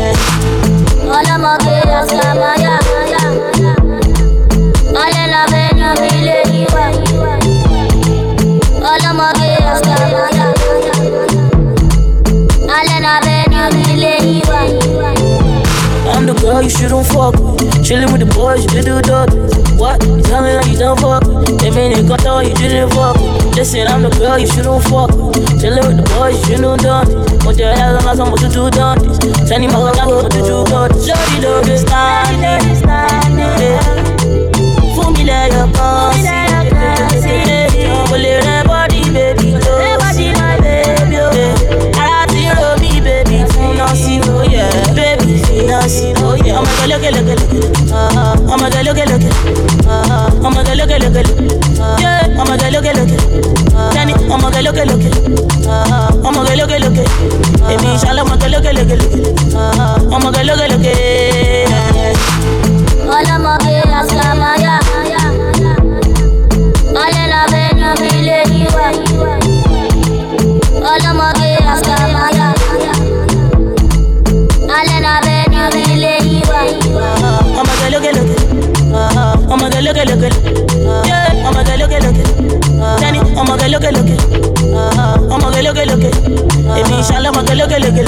[18.55, 19.37] You do dirty.
[19.75, 20.01] What?
[20.05, 21.23] You tell me that you don't fuck
[21.95, 23.17] it got down, you didn't fuck.
[23.55, 25.09] Listen, I'm the girl you shouldn't fuck.
[25.59, 27.45] Chillin' with the boys, you shouldn't done this.
[27.45, 28.99] What the hell am I supposed to do done?
[29.47, 31.07] Tell me my life, what did you got this?
[31.43, 32.61] Love is standing.
[33.59, 33.79] Yeah.
[34.95, 36.21] Fún mi lẹ́yọ̀ kan sí.
[37.75, 38.09] Yeah.
[38.09, 39.73] Mo lè rẹ bọ́dí bèbí tó
[43.95, 44.13] sí.
[44.27, 44.75] Oh yeah.
[48.55, 49.53] Ara ti ro mi bèbí fúnná sí.
[49.87, 50.15] Oh yeah.
[50.15, 50.17] Bèbí fúnná sí.
[50.17, 50.45] Oh yeah.
[50.45, 50.47] Ọmọdé lókèlókè.
[50.47, 50.75] Ọmọdé lókèlókè.
[50.75, 51.21] Ọmọdé lókèlókè.
[52.01, 52.41] Yeah.
[52.41, 53.17] Ọmọdé lókèlókè.
[53.93, 55.09] Tẹ́ni ọmọdé lókèlókè.
[56.27, 57.03] Ọmọdé lókèlókè.
[57.73, 58.95] Èmi ìṣàlẹ̀ ọmọdé lókèlókè.
[60.15, 60.93] Ọmọdé lókèlókè.
[63.15, 64.75] Ọlọ́mọge ọ̀sàmáyà.
[67.03, 68.85] Alẹ́ la fẹ́ ní mi lé yíwá.
[70.93, 71.47] Ọlọ́mọge
[79.95, 80.29] Ọmọdé lókèlókè.
[81.07, 81.47] Yeah.
[81.47, 82.23] Ọmọdé lókèlókè.
[83.01, 84.15] Tẹ́ni ọmọdé lókèlókè.
[85.35, 86.09] Ọmọdé lókèlókè.
[86.79, 88.03] Èmi ìṣàlẹ̀ ọmọdé lókèlókè.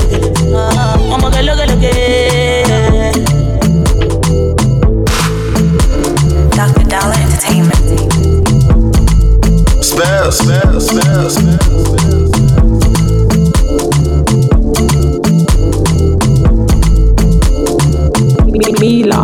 [1.16, 1.92] Ọmọdé lókèlókè.
[6.58, 6.84] Dr.
[6.92, 7.86] Dollar Entertainment.
[9.90, 10.36] Spells.
[10.40, 10.86] Spells.
[10.90, 11.36] Spells.
[18.80, 19.24] Mila.